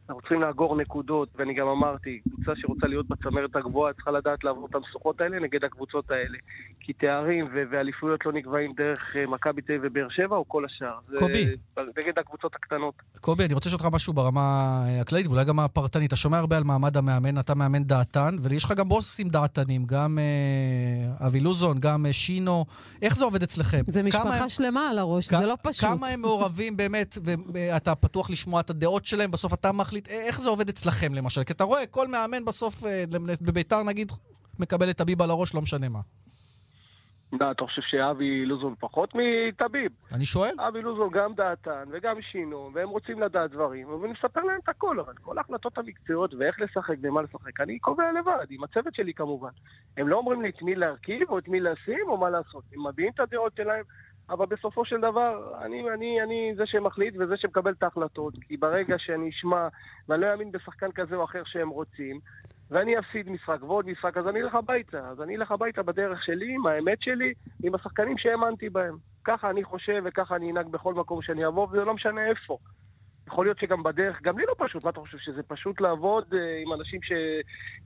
[0.10, 4.68] אנחנו צריכים לאגור נקודות, ואני גם אמרתי, קבוצה שרוצה להיות בצמרת הגבוהה צריכה לדעת לעבור
[4.70, 6.38] את המשוכות האלה נגד הקבוצות האלה.
[6.80, 10.66] כי תארים ו- ואליפויות לא נקבעים דרך אה, מכבי תל אביב ובאר שבע או כל
[10.66, 10.98] השאר.
[11.08, 11.46] זה קובי.
[11.98, 12.94] נגד הקבוצות הקטנות.
[13.22, 14.42] קובי, אני רוצה לשאול אותך משהו ברמה
[14.88, 16.08] אה, הכללית, ואולי גם הפרטנית.
[16.08, 20.20] אתה שומע הרבה על מעמד המאמן, אתה מאמן דעתן, ויש לך גם בוסים דעתנים, גם
[20.20, 22.66] אה, אבי לוזון, גם אה, שינו.
[23.02, 23.82] איך זה עובד אצלכם?
[23.88, 25.82] זה משפחה הם- שלמה על הראש, כ- זה לא פשוט.
[25.86, 27.18] כמה הם מעורבים באמת,
[27.54, 31.44] ואתה פתוח לשמוע את הדעות שלהם, בסוף אתה מחליט, אה, איך זה עובד אצלכם למשל?
[31.44, 33.04] כי אתה רואה, כל מאמן בסוף, אה,
[33.42, 34.12] בביתר נגיד,
[34.60, 36.00] מקבל את הביב על הראש, לא משנה מה.
[37.32, 39.92] מה, אתה חושב שאבי לוזון פחות מטביב?
[40.16, 40.56] אני שואל.
[40.68, 45.00] אבי לוזון גם דעתן וגם שינו, והם רוצים לדעת דברים, ואני מספר להם את הכל,
[45.00, 49.50] אבל כל ההחלטות המקצועיות ואיך לשחק ומה לשחק, אני קובע לבד, עם הצוות שלי כמובן.
[49.98, 52.88] הם לא אומרים לי את מי להרכיב או את מי לשים או מה לעשות, הם
[52.88, 53.84] מביעים את הדעות שלהם,
[54.30, 58.96] אבל בסופו של דבר, אני, אני, אני זה שמחליט וזה שמקבל את ההחלטות, כי ברגע
[59.00, 59.68] שאני אשמע,
[60.10, 62.20] ואני לא אאמין בשחקן כזה או אחר שהם רוצים,
[62.72, 65.10] ואני אפסיד משחק ועוד משחק, אז אני אלך הביתה.
[65.10, 68.98] אז אני אלך הביתה בדרך שלי, עם האמת שלי, עם השחקנים שהאמנתי בהם.
[69.24, 72.58] ככה אני חושב וככה אני אנהג בכל מקום שאני אבוא, וזה לא משנה איפה.
[73.28, 76.40] יכול להיות שגם בדרך, גם לי לא פשוט, מה אתה חושב, שזה פשוט לעבוד אה,
[76.66, 77.12] עם אנשים ש...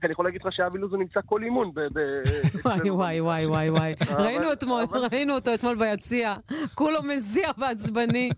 [0.02, 1.80] אני יכול להגיד לך שאבי לוזון נמצא כל אימון ב...
[2.64, 3.94] וואי, וואי, וואי, וואי, וואי.
[4.18, 6.34] ראינו אתמול, ראינו אותו אתמול ביציע.
[6.74, 8.30] כולו מזיע ועצבני.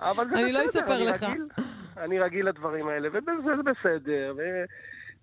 [0.00, 1.26] אבל זה אני לא אספר לך.
[1.96, 4.34] אני רגיל לדברים האלה, וזה זה בסדר.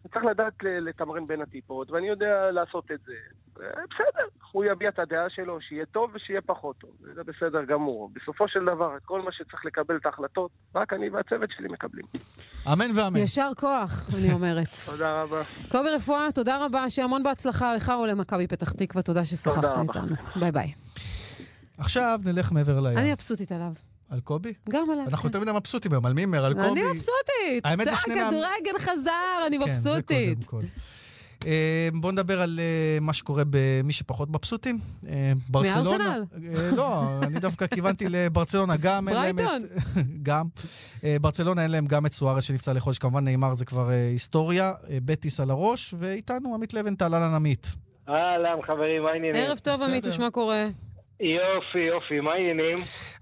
[0.06, 3.14] וצריך לדעת לתמרן בין הטיפות, ואני יודע לעשות את זה.
[3.62, 6.92] אה, בסדר, הוא יביע את הדעה שלו, שיהיה טוב ושיהיה פחות טוב.
[7.16, 8.10] זה בסדר גמור.
[8.14, 12.06] בסופו של דבר, כל מה שצריך לקבל את ההחלטות, רק אני והצוות שלי מקבלים.
[12.74, 13.18] אמן ואמן.
[13.18, 14.76] יישר כוח, אני אומרת.
[14.92, 15.42] תודה רבה.
[15.72, 19.78] קובי רפואה, תודה רבה, שיהיה המון בהצלחה לך ולמכבי פתח תקווה, תודה ששוחחת.
[19.78, 20.16] איתנו.
[20.36, 20.74] ביי ביי.
[21.78, 22.98] עכשיו נלך מעבר לים.
[22.98, 23.72] אני מבסוטית עליו.
[24.16, 24.54] על קובי?
[24.70, 25.06] גם עליו.
[25.08, 26.82] אנחנו יותר מדי מבסוטים היום, על מימר, על קובי.
[26.82, 27.66] אני מבסוטית.
[27.66, 29.12] האמת זה שני הכדורגל חזר,
[29.48, 30.44] אני כן, זה מבסוטית.
[30.44, 30.68] קודם כל.
[31.46, 34.80] אה, בואו נדבר על אה, מה שקורה במי שפחות מבסוטים.
[35.08, 36.16] אה, ברצלונה.
[36.34, 36.76] מארסנל.
[36.76, 39.64] לא, אני דווקא כיוונתי לברצלונה, גם אין להם ברייטון.
[39.64, 39.98] את...
[40.28, 40.46] גם.
[41.22, 44.74] ברצלונה אין להם גם את סוארס שנפצע לחודש, כמובן נאמר זה כבר היסטוריה.
[45.06, 47.68] בטיס על הראש, ואיתנו עמית לבנטל, אהלן עמית.
[48.10, 49.42] אהלן, חברים, מה העניינים?
[49.46, 50.66] ערב טוב, עמיתוש, מה קורה?
[51.20, 52.78] יופי, יופי, מה העניינים?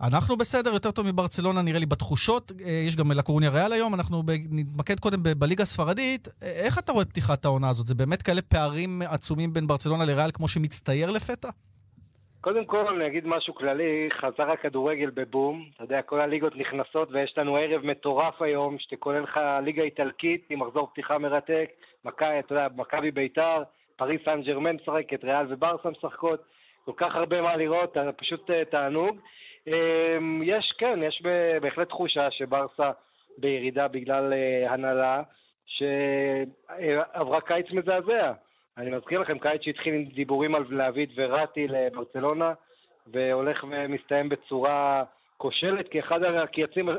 [0.07, 2.51] אנחנו בסדר, יותר טוב מברצלונה נראה לי בתחושות.
[2.65, 6.27] אה, יש גם לקורוניה ריאל היום, אנחנו ב- נתמקד קודם ב- בליגה הספרדית.
[6.27, 7.87] אה, איך אתה רואה פתיחת העונה הזאת?
[7.87, 11.49] זה באמת כאלה פערים עצומים בין ברצלונה לריאל כמו שמצטייר לפתע?
[12.41, 15.65] קודם כל, אני אגיד משהו כללי, חזר הכדורגל בבום.
[15.75, 20.59] אתה יודע, כל הליגות נכנסות ויש לנו ערב מטורף היום, שכולל לך ליגה איטלקית עם
[20.59, 21.69] מחזור פתיחה מרתק,
[22.75, 23.63] מכבי ביתר,
[23.95, 26.43] פריס סן ג'רמן משחקת, ריאל וברסה משחקות.
[26.85, 29.17] כל כך הרבה מה לראות, פשוט אה, תענוג.
[29.67, 31.21] אה, יש, כן, יש
[31.61, 32.91] בהחלט תחושה שברסה
[33.37, 35.21] בירידה בגלל אה, הנהלה,
[35.65, 38.33] שעברה קיץ מזעזע.
[38.77, 42.53] אני מזכיר לכם, קיץ שהתחיל עם דיבורים על להביא את וראטי לברצלונה,
[43.07, 45.03] והולך ומסתיים בצורה
[45.37, 46.89] כושלת, כאחד הקייצים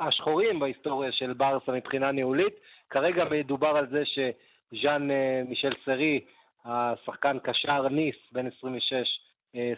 [0.00, 2.54] השחורים בהיסטוריה של ברסה מבחינה ניהולית.
[2.90, 6.20] כרגע מדובר על זה שז'אן אה, מישל סרי,
[6.64, 9.02] השחקן קשר ניס, בן 26, אה,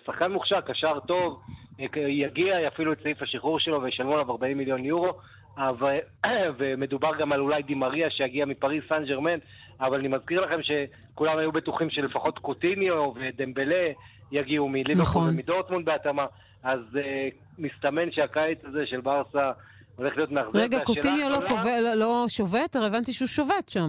[0.06, 1.40] שחקן מוכשר, קשר טוב,
[1.80, 5.12] אה, יגיע, יפעילו את סעיף השחרור שלו וישלמו עליו 40 מיליון יורו.
[5.56, 5.98] אבל,
[6.58, 9.38] ומדובר גם על אולי דימריה שיגיע מפריס סן ג'רמן,
[9.80, 13.84] אבל אני מזכיר לכם שכולם היו בטוחים שלפחות קוטיניו ודמבלה
[14.32, 15.28] יגיעו מליברפול נכון.
[15.34, 16.24] ומדורטמונד בהתאמה,
[16.62, 19.50] אז אה, מסתמן שהקיץ הזה של ברסה
[19.96, 20.56] הולך להיות מאכזב.
[20.58, 22.76] רגע, קוטיניו לא קובע- לא שובת?
[22.76, 23.88] הרי הבנתי שהוא שובת שם.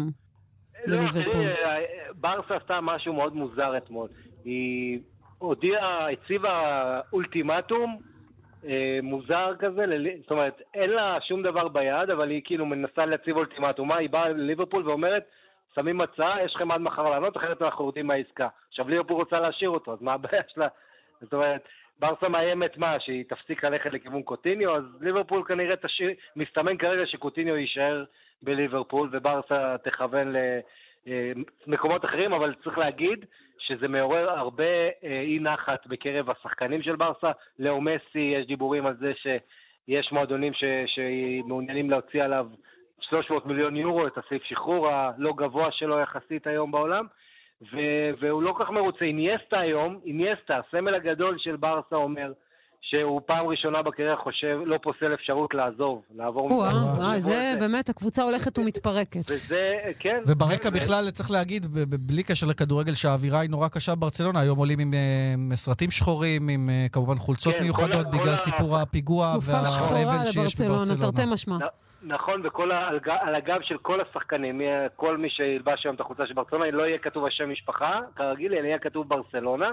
[0.85, 0.97] לא,
[2.15, 4.07] ברסה עשתה משהו מאוד מוזר אתמול.
[4.45, 4.99] היא
[5.47, 7.99] הודיעה, הציבה אולטימטום
[8.67, 13.05] אה, מוזר כזה, ללי- זאת אומרת, אין לה שום דבר ביד, אבל היא כאילו מנסה
[13.05, 13.87] להציב אולטימטום.
[13.87, 15.23] מה, היא באה לליברפול ואומרת,
[15.75, 18.47] שמים הצעה, יש לכם עד מחר לענות, אחרת אנחנו יורדים מהעסקה.
[18.69, 20.67] עכשיו ליברפול רוצה להשאיר אותו, אז מה הבעיה שלה?
[21.21, 21.61] זאת אומרת,
[21.99, 27.57] ברסה מאיימת מה, שהיא תפסיק ללכת לכיוון קוטיניו, אז ליברפול כנראה תשאיר, מסתמן כרגע שקוטיניו
[27.57, 28.03] יישאר
[28.43, 30.33] בליברפול וברסה תכוון
[31.67, 33.25] למקומות אחרים, אבל צריך להגיד
[33.59, 34.73] שזה מעורר הרבה
[35.03, 37.31] אה, אי נחת בקרב השחקנים של ברסה.
[37.59, 42.47] לאו מסי, יש דיבורים על זה שיש מועדונים ש, שמעוניינים להוציא עליו
[42.99, 47.05] 300 מיליון יורו, את הסעיף שחרור הלא גבוה שלו יחסית היום בעולם.
[47.61, 49.05] ו- והוא לא כל כך מרוצה.
[49.05, 52.33] אינייסטה היום, אינייסטה, הסמל הגדול של ברסה אומר
[52.85, 56.51] שהוא פעם ראשונה בקריירה חושב, לא פוסל אפשרות לעזוב, לעבור...
[56.51, 57.03] או-אה, מפה.
[57.05, 59.19] וואי, זה באמת, הקבוצה הולכת ומתפרקת.
[59.29, 60.21] וזה, כן.
[60.27, 61.65] וברקע בכלל, צריך להגיד,
[62.07, 64.39] בלי קשר לכדורגל, שהאווירה היא נורא קשה בברצלונה.
[64.39, 69.31] היום עולים עם אה, סרטים שחורים, עם אה, כמובן חולצות כן, מיוחדות, בגלל סיפור הפיגוע
[69.31, 71.01] תקופה שחורה והאבל שיש לברצלונה, בברצלונה.
[71.01, 71.57] תרתי משמע.
[72.03, 72.89] נכון, וכל ה-
[73.21, 74.61] על, הגב של כל השחקנים,
[74.95, 78.67] כל מי שילבש היום את החולצה של ברצלונה, לא יהיה כתוב השם משפחה, כרגיל, אלא
[78.67, 79.69] יהיה כתוב ברצלונה.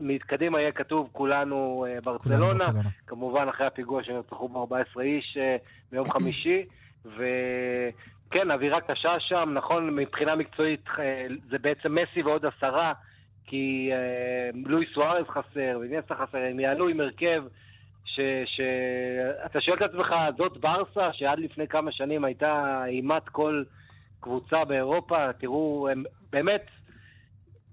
[0.00, 2.64] מקדימה יהיה כתוב כולנו אה, ברצלונה.
[2.64, 2.88] ברצלונה.
[3.06, 5.56] כמובן, אחרי הפיגוע שנרצחו בו 14 איש אה,
[5.92, 6.64] ביום חמישי.
[7.04, 12.92] וכן, אווירה קשה שם, נכון, מבחינה מקצועית אה, זה בעצם מסי ועוד עשרה,
[13.48, 13.90] כי
[14.54, 17.44] לואי סוארז חסר, וניאסטה חסר, הם יעלו עם הרכב
[18.04, 18.20] ש...
[18.46, 18.60] ש...
[19.60, 23.62] שואל את עצמך, זאת ברסה, שעד לפני כמה שנים הייתה אימת כל
[24.20, 26.66] קבוצה באירופה, תראו, הם באמת,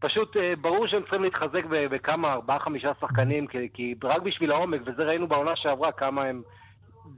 [0.04, 5.04] פשוט אה, ברור שהם צריכים להתחזק בכמה, ארבעה, חמישה שחקנים, כי, רק בשביל העומק, וזה
[5.04, 6.42] ראינו בעונה שעברה, כמה הם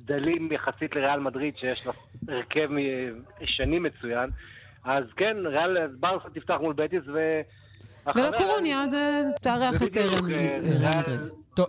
[0.06, 1.94] דלים יחסית לריאל מדריד, שיש לה
[2.28, 4.30] הרכב מ- שני מצוין.
[4.84, 7.42] אז כן, ריאל, ברסה תפתח מול בטיס, ו...
[8.16, 11.22] ולא קורוניאד, אה, תארח את ריאל אה, ריאל ריאל- מדריד.
[11.56, 11.66] טוב,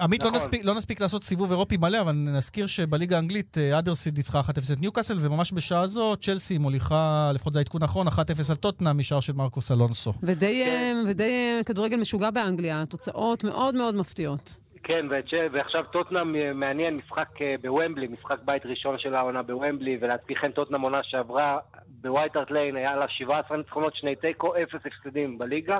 [0.00, 0.40] עמית, לא נכון.
[0.40, 4.48] נספיק- לא נספיק לעשות סיבוב אירופי מלא, אבל נזכיר שבליגה האנגלית אה, אדרספיד ניצחה 1-0
[4.72, 8.12] את ניוקאסל, וממש בשעה זו צ'לסי מוליכה, לפחות זה העדכון האחרון, 1-0
[8.50, 10.12] על טוטנאם משער של מרקוס אלונסו.
[10.22, 11.24] ודי, אה, ודי
[11.58, 14.58] אה, כדורגל משוגע באנגליה, תוצאות מאוד מאוד מפתיעות.
[14.82, 15.06] כן,
[15.52, 20.50] ועכשיו טוטנאם אה, מעניין, משחק אה, בוומבלי, משחק בית ראשון של העונה בוומבלי, ולהזכיר כן
[20.50, 21.58] טוטנאם עונה שעברה
[22.00, 25.78] בווייטארט ליין, היה לה 17 ניצחונות, שני תיקו, אפס הפסדים בליגה.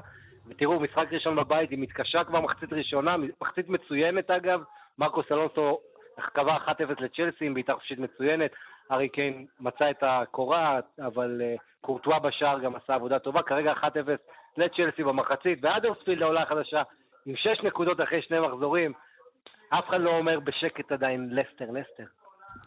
[0.48, 4.62] ותראו, משחק ראשון בבית, היא מתקשה כבר מחצית ראשונה, מחצית מצוינת אגב,
[4.98, 5.80] מרקוס אלונסו
[6.32, 8.50] קבע 1-0 לצ'לסי עם בעיטה חופשית מצוינת,
[8.92, 13.86] ארי קיין מצא את הקורה, אבל uh, קורטואה בשער גם עשה עבודה טובה, כרגע 1-0
[14.56, 16.82] לצ'לסי במחצית, ואדרספילד העולה החדשה
[17.26, 18.92] עם 6 נקודות אחרי שני מחזורים,
[19.68, 22.04] אף אחד לא אומר בשקט עדיין לסטר, לסטר.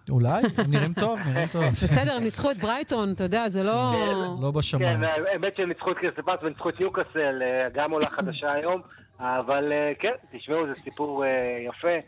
[0.10, 1.64] אולי, הם נראים טוב, נראים טוב.
[1.84, 3.94] בסדר, הם ניצחו את ברייטון, אתה יודע, זה לא...
[4.42, 4.98] לא בשמיים.
[4.98, 8.82] כן, האמת שהם ניצחו את קרספס וניצחו את ניוקאסל, אה, גם עולה חדשה היום,
[9.20, 11.30] אבל אה, כן, תשמעו, זה סיפור אה,
[11.70, 12.08] יפה.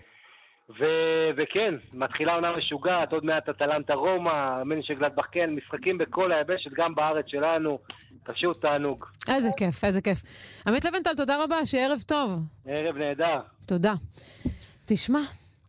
[0.80, 6.72] ו- וכן, מתחילה עונה משוגעת, עוד מעט אטלנטה רומא, מנשה גלדבך כן, משחקים בכל היבשת,
[6.78, 7.80] גם בארץ שלנו,
[8.24, 9.06] פשוט תענוג.
[9.28, 10.22] איזה כיף, איזה כיף.
[10.68, 12.40] עמית לבנטל, תודה רבה, שיהיה ערב טוב.
[12.66, 13.40] ערב נהדר.
[13.66, 13.94] תודה.
[14.86, 15.20] תשמע,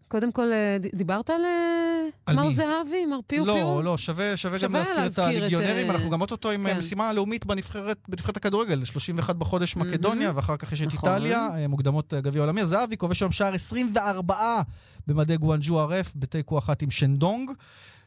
[0.08, 2.54] קודם כל, אה, דיברת על אה, על מר מי?
[2.54, 3.54] זהבי, מר פיו פיו?
[3.54, 5.86] לא, לא, שווה, שווה גם שווה את להזכיר את, הליגיונרים.
[5.86, 6.78] אה, אנחנו גם אוטוטו עם כן.
[6.78, 11.08] משימה לאומית בנבחרת בנבחרת הכדורגל, 31 בחודש מקדוניה, ואחר כך יש את נכון.
[11.08, 12.66] איטליה, מוקדמות גביע עולמי.
[12.66, 14.62] זהבי כובש היום שער 24
[15.06, 17.50] במדי גואנג'ו הרף, בתיקו אחת עם שנדונג.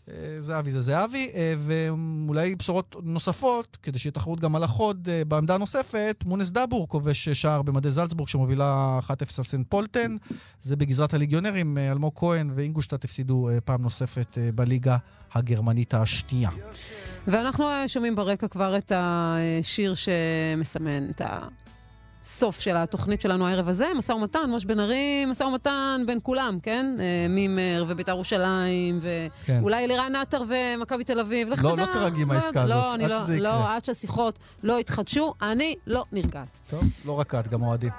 [0.10, 5.26] אה, זהבי זה זהבי, אה, ואולי בשורות נוספות, כדי שיהיה תחרות גם על החוד אה,
[5.26, 10.16] בעמדה הנוספת, מונס דאבור כובש שער במדי זלצבורג שמובילה 1-0 על סנט פולטן.
[10.62, 14.98] זה בגזרת הליגיונרים, אלמוג כהן ואינגושטט הפסידו פעם נוספת בליגה
[15.34, 16.50] הגרמנית השנייה.
[17.28, 21.22] ואנחנו שומעים ברקע כבר את השיר שמסמן את
[22.26, 26.58] הסוף של התוכנית שלנו הערב הזה, משא ומתן, מוש בן ארי, משא ומתן בין כולם,
[26.64, 26.96] כן?
[27.00, 29.00] אה, מימר ובית"ר ירושלים,
[29.46, 29.60] כן.
[29.62, 31.50] ואולי אלירן עטר ומכבי תל אביב.
[31.50, 31.76] לא-.
[31.76, 33.60] לא מהעסקה לא, הזאת, לא, אני עד לא- שזה יקרה.
[33.60, 36.60] לא, עד שהשיחות לא יתחדשו, אני לא נרגעת.
[36.70, 37.92] טוב, לא רק את, גם אוהדים.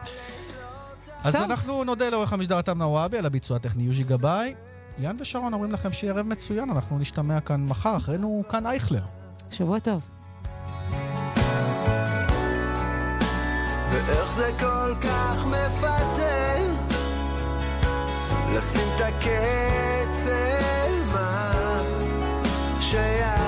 [1.24, 1.42] אז טוב.
[1.42, 4.54] אנחנו נודה לעורך המשדר תמנה וואבי על הביצוע הטכני יוז'י גבאי.
[4.98, 9.02] יאן ושרון אומרים לכם שיהיה ערב מצוין, אנחנו נשתמע כאן מחר, אחרינו כאן אייכלר.
[9.50, 10.19] שבוע טוב.
[14.40, 16.20] זה כל כך מפתה.
[18.52, 21.52] לשים את הקצל מה
[22.80, 23.39] שיחד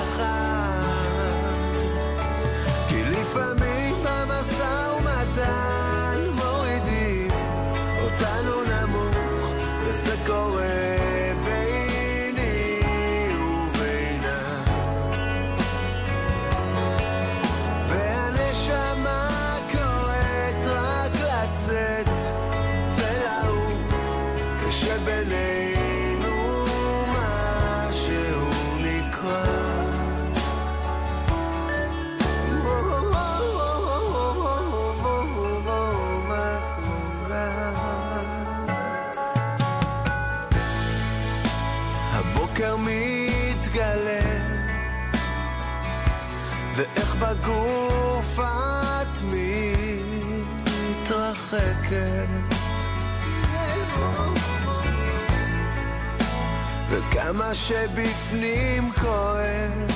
[57.33, 59.91] וכמה שבפנים כואב?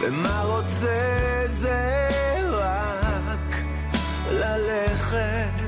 [0.00, 1.98] ומה רוצה זה
[2.52, 3.52] רק
[4.30, 5.63] ללכת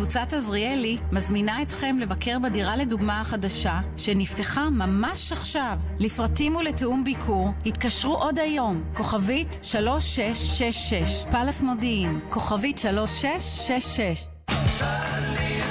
[0.00, 5.78] מקבוצת עזריאלי מזמינה אתכם לבקר בדירה לדוגמה החדשה שנפתחה ממש עכשיו.
[5.98, 11.24] לפרטים ולתיאום ביקור התקשרו עוד היום, כוכבית 3666.
[11.30, 14.26] פאלאס מודיעין, כוכבית 3666.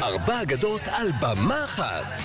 [0.01, 2.19] ארבע אגדות על במה אחת.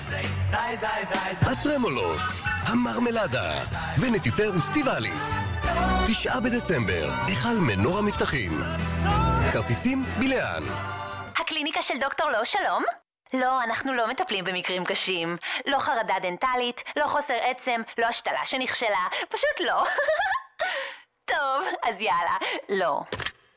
[1.42, 3.60] הטרמולוס, המרמלדה
[4.00, 5.30] ונטיפר וסטיבליס.
[6.06, 8.60] תשעה בדצמבר, היכל מנור המבטחים.
[9.52, 10.62] כרטיסים בלאן.
[11.54, 12.84] הקליניקה של דוקטור לא שלום?
[13.34, 15.36] לא, אנחנו לא מטפלים במקרים קשים.
[15.66, 19.84] לא חרדה דנטלית, לא חוסר עצם, לא השתלה שנכשלה, פשוט לא.
[21.32, 22.36] טוב, אז יאללה,
[22.68, 23.00] לא.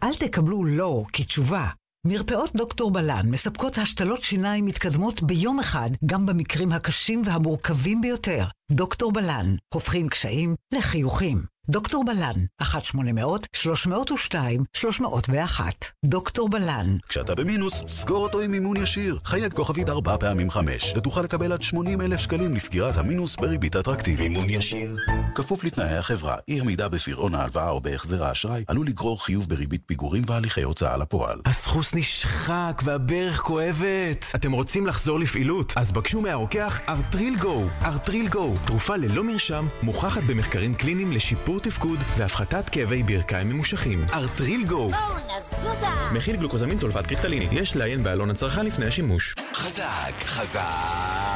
[0.04, 1.66] אל תקבלו לא כתשובה.
[2.08, 8.44] מרפאות דוקטור בלן מספקות השתלות שיניים מתקדמות ביום אחד, גם במקרים הקשים והמורכבים ביותר.
[8.72, 11.44] דוקטור בלן, הופכים קשיים לחיוכים.
[11.70, 15.62] דוקטור בלן, 1-800-302-301.
[16.06, 16.98] דוקטור בלן.
[17.10, 19.20] כשאתה במינוס, סגור אותו עם מימון ישיר.
[19.26, 24.32] חייג כוכבית ארבע פעמים חמש, ותוכל לקבל עד 80 אלף שקלים לסגירת המינוס בריבית אטרקטיבית.
[24.32, 24.96] מימון ישיר.
[25.36, 30.24] כפוף לתנאי החברה, אי עמידה בפירעון ההלוואה או בהחזר האשראי, עלול לגרור חיוב בריבית פיגורים
[30.28, 31.42] והליכי הוצאה לפועל.
[31.46, 34.26] הסחוס נשחק והברך כואבת.
[34.36, 35.74] אתם רוצים לחזור לפעילות?
[35.76, 37.64] אז בקשו מהרוקח ארטריל גו.
[37.82, 44.06] ארטריל גו, תרופה ללא מרשם, מוכחת במחקרים קליניים לשיפור תפקוד והפחתת כאבי ברכיים ממושכים.
[44.14, 44.90] ארטריל גו.
[44.90, 45.88] בואו נזוזה!
[46.14, 47.48] מכיל גלוקוזמין סולפט קריסטליני.
[47.52, 49.36] יש לעיין בעלון הצרכן לפני השימוש.
[49.54, 51.27] חזק, חזק,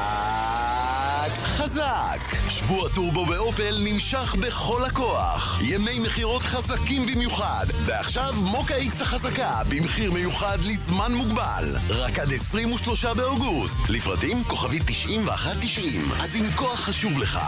[1.64, 2.20] חזק.
[2.49, 5.62] שבוע טורבו באופל נמשך בכל הכוח.
[5.64, 7.66] ימי מכירות חזקים במיוחד.
[7.86, 11.76] ועכשיו מוקה איקס החזקה במחיר מיוחד לזמן מוגבל.
[11.89, 13.89] רק עד 23 באוגוסט.
[13.89, 16.12] לפרטים כוכבית 9190.
[16.20, 17.39] אז אם כוח חשוב לך.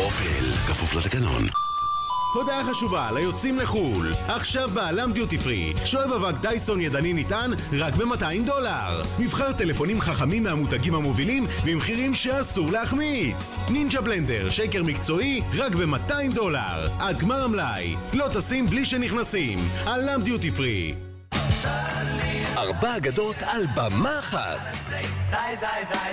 [0.00, 1.67] אופל, כפוף לתקנון.
[2.34, 4.14] הודעה חשובה ליוצאים לחו"ל.
[4.28, 5.74] עכשיו בעלם דיוטי פרי.
[5.84, 9.02] שואב אבק דייסון ידני נטען רק ב-200 דולר.
[9.18, 13.60] מבחר טלפונים חכמים מהמותגים המובילים במחירים שאסור להחמיץ.
[13.68, 16.88] נינג'ה בלנדר, שייקר מקצועי, רק ב-200 דולר.
[17.00, 17.96] עד גמר המלאי.
[18.12, 19.68] לא טסים בלי שנכנסים.
[19.86, 20.94] עלם דיוטי פרי.
[22.56, 24.74] ארבע אגדות על במה אחת.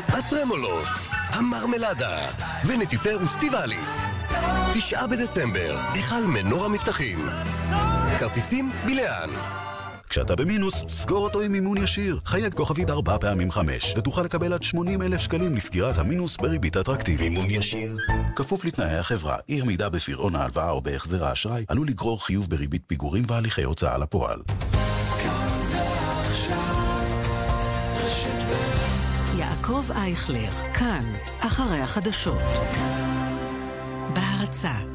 [0.08, 2.18] הטרמולוס, המרמלדה
[2.66, 4.15] ונטיפר וסטיבליס.
[4.74, 7.30] תשעה בדצמבר, היכל מנור המבטחים.
[8.20, 9.30] כרטיסים בלאן.
[10.10, 12.20] כשאתה במינוס, סגור אותו עם מימון ישיר.
[12.26, 17.32] חייג כוכבית ארבע פעמים חמש, ותוכל לקבל עד 80 אלף שקלים לסגירת המינוס בריבית אטרקטיבית.
[17.32, 17.98] מימון ישיר.
[18.36, 23.24] כפוף לתנאי החברה, אי עמידה בפירעון ההלוואה או בהחזר האשראי, עלול לגרור חיוב בריבית פיגורים
[23.28, 24.40] והליכי הוצאה לפועל.
[29.38, 31.02] יעקב אייכלר, כאן,
[31.40, 32.42] אחרי החדשות.
[34.14, 34.95] בהרצה